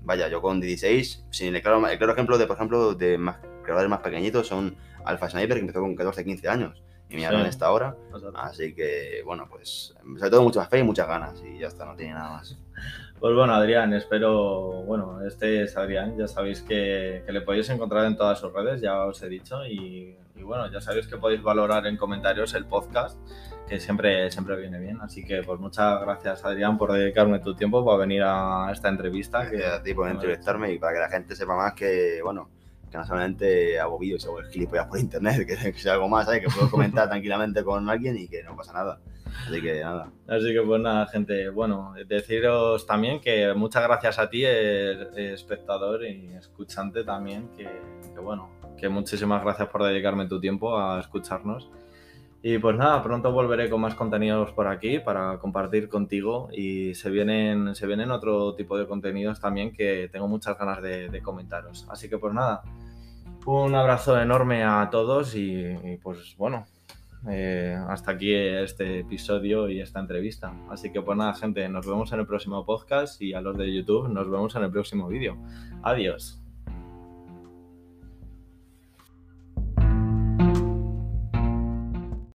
vaya, 0.03 0.29
yo 0.29 0.40
con 0.40 0.61
16, 0.61 1.27
sin 1.31 1.55
el 1.55 1.62
claro, 1.62 1.87
el 1.87 1.99
claro 1.99 2.12
ejemplo 2.12 2.38
de, 2.38 2.47
por 2.47 2.57
ejemplo, 2.57 2.95
de 2.95 3.19
más 3.19 3.38
creadores 3.64 3.90
más 3.90 4.01
pequeñitos 4.01 4.47
son 4.47 4.77
Alpha 5.05 5.29
Sniper, 5.29 5.57
que 5.57 5.61
empezó 5.61 5.81
con 5.81 5.97
14, 5.97 6.25
15 6.25 6.49
años. 6.49 6.84
Y 7.18 7.20
Sí. 7.20 7.35
en 7.35 7.46
esta 7.46 7.70
hora. 7.70 7.96
Exacto. 8.12 8.33
Así 8.38 8.74
que, 8.74 9.22
bueno, 9.24 9.46
pues 9.48 9.94
sobre 10.18 10.31
todo 10.31 10.42
mucha 10.42 10.66
fe 10.66 10.79
y 10.81 10.83
muchas 10.83 11.07
ganas. 11.09 11.42
Y 11.44 11.59
ya 11.59 11.68
está, 11.68 11.85
no 11.85 11.94
tiene 11.96 12.14
nada 12.14 12.31
más. 12.31 12.57
Pues 13.20 13.35
bueno, 13.35 13.55
Adrián, 13.55 13.94
espero, 13.94 14.83
bueno, 14.85 15.20
este 15.27 15.62
es 15.62 15.77
Adrián, 15.77 16.16
ya 16.18 16.29
sabéis 16.29 16.61
que, 16.61 17.22
que 17.24 17.33
le 17.33 17.40
podéis 17.40 17.70
encontrar 17.70 18.05
en 18.05 18.16
todas 18.16 18.38
sus 18.38 18.53
redes, 18.53 18.81
ya 18.83 19.03
os 19.05 19.22
he 19.22 19.29
dicho, 19.29 19.64
y, 19.64 20.18
y 20.35 20.42
bueno, 20.42 20.70
ya 20.70 20.81
sabéis 20.83 21.07
que 21.07 21.16
podéis 21.16 21.42
valorar 21.42 21.87
en 21.87 21.96
comentarios 21.96 22.53
el 22.55 22.66
podcast, 22.66 23.18
que 23.66 23.81
siempre, 23.81 24.31
siempre 24.31 24.57
viene 24.57 24.79
bien. 24.79 25.00
Así 25.00 25.24
que 25.24 25.42
pues 25.42 25.59
muchas 25.59 26.00
gracias, 26.03 26.44
Adrián, 26.44 26.77
por 26.77 26.92
dedicarme 26.92 27.38
tu 27.38 27.55
tiempo 27.55 27.83
para 27.85 27.96
venir 27.98 28.22
a 28.24 28.68
esta 28.70 28.88
entrevista. 28.90 29.48
Que, 29.48 29.57
Gracias 29.57 29.81
a 29.81 29.83
ti 29.83 29.94
por 29.94 30.11
entrevistarme 30.11 30.72
y 30.72 30.79
para 30.79 30.92
que 30.92 30.98
la 31.00 31.09
gente 31.09 31.35
sepa 31.35 31.57
más 31.57 31.72
que, 31.72 32.20
bueno, 32.22 32.50
que 32.95 32.99
no 32.99 33.07
solamente 33.07 33.81
hago 33.81 33.99
vídeos 33.99 34.25
o 34.27 34.39
el 34.39 34.47
gilipollas 34.47 34.87
por 34.87 35.01
internet, 35.01 35.45
que, 35.47 35.73
que 35.73 35.79
sea 35.79 35.95
algo 35.95 36.09
más, 36.09 36.27
¿sabes? 36.27 36.43
Que 36.43 36.49
puedo 36.49 36.71
comentar 36.71 37.09
tranquilamente 37.11 37.65
con 37.65 37.91
alguien 37.91 38.17
y 38.17 38.29
que 38.29 38.45
no 38.45 38.57
pasa 38.57 38.73
nada. 38.73 39.01
Así 39.49 39.61
que 39.61 39.81
nada. 39.81 40.13
Así 40.29 40.53
que 40.53 40.63
pues 40.63 40.81
nada, 40.81 41.07
gente, 41.09 41.49
bueno, 41.49 41.93
deciros 42.07 42.87
también 42.87 43.21
que 43.21 43.53
muchas 43.55 43.83
gracias 43.83 44.21
a 44.21 44.31
ti, 44.31 44.45
eh, 44.45 44.93
eh, 45.17 45.33
espectador 45.35 46.05
y 46.05 46.35
escuchante 46.35 47.03
también, 47.03 47.49
que, 47.57 47.65
que 48.15 48.21
bueno, 48.21 48.49
que 48.79 48.89
muchísimas 48.89 49.43
gracias 49.43 49.69
por 49.71 49.83
dedicarme 49.83 50.29
tu 50.29 50.39
tiempo 50.39 50.79
a 50.79 51.01
escucharnos. 51.01 51.69
Y 52.47 52.59
pues 52.59 52.77
nada, 52.77 53.03
pronto 53.03 53.33
volveré 53.33 53.71
con 53.71 53.81
más 53.81 53.95
contenidos 53.95 54.53
por 54.53 54.67
aquí 54.67 54.99
para 54.99 55.39
compartir 55.39 55.89
contigo 55.89 56.51
y 56.53 56.95
se 56.95 57.09
vienen, 57.09 57.75
se 57.75 57.87
vienen 57.87 58.11
otro 58.11 58.55
tipo 58.55 58.77
de 58.77 58.87
contenidos 58.87 59.41
también 59.41 59.73
que 59.73 60.11
tengo 60.13 60.29
muchas 60.29 60.59
ganas 60.59 60.83
de, 60.83 61.23
comentaros. 61.23 61.87
Así 61.89 62.11
que 62.11 62.19
pues 62.19 62.35
nada, 62.35 62.63
un 63.47 63.75
abrazo 63.75 64.21
enorme 64.21 64.63
a 64.63 64.91
todos 64.91 65.35
y, 65.35 65.55
y, 65.65 65.97
pues 66.03 66.37
bueno, 66.37 66.67
eh, 67.31 67.79
hasta 67.89 68.11
aquí 68.11 68.35
este 68.35 68.99
episodio 68.99 69.71
y 69.71 69.81
esta 69.81 70.01
entrevista. 70.01 70.53
Así 70.69 70.93
que 70.93 71.01
pues 71.01 71.17
nada, 71.17 71.33
gente, 71.33 71.67
nos 71.71 71.87
vemos 71.87 72.13
en 72.13 72.21
el 72.21 72.27
próximo 72.27 72.67
podcast 72.67 73.23
y 73.23 73.33
a 73.33 73.41
los 73.41 73.57
de 73.57 73.75
YouTube 73.75 74.11
nos 74.11 74.31
vemos 74.31 74.55
en 74.55 74.65
el 74.65 74.71
próximo 74.71 75.09
vídeo. 75.09 75.39
Adiós. 75.83 76.44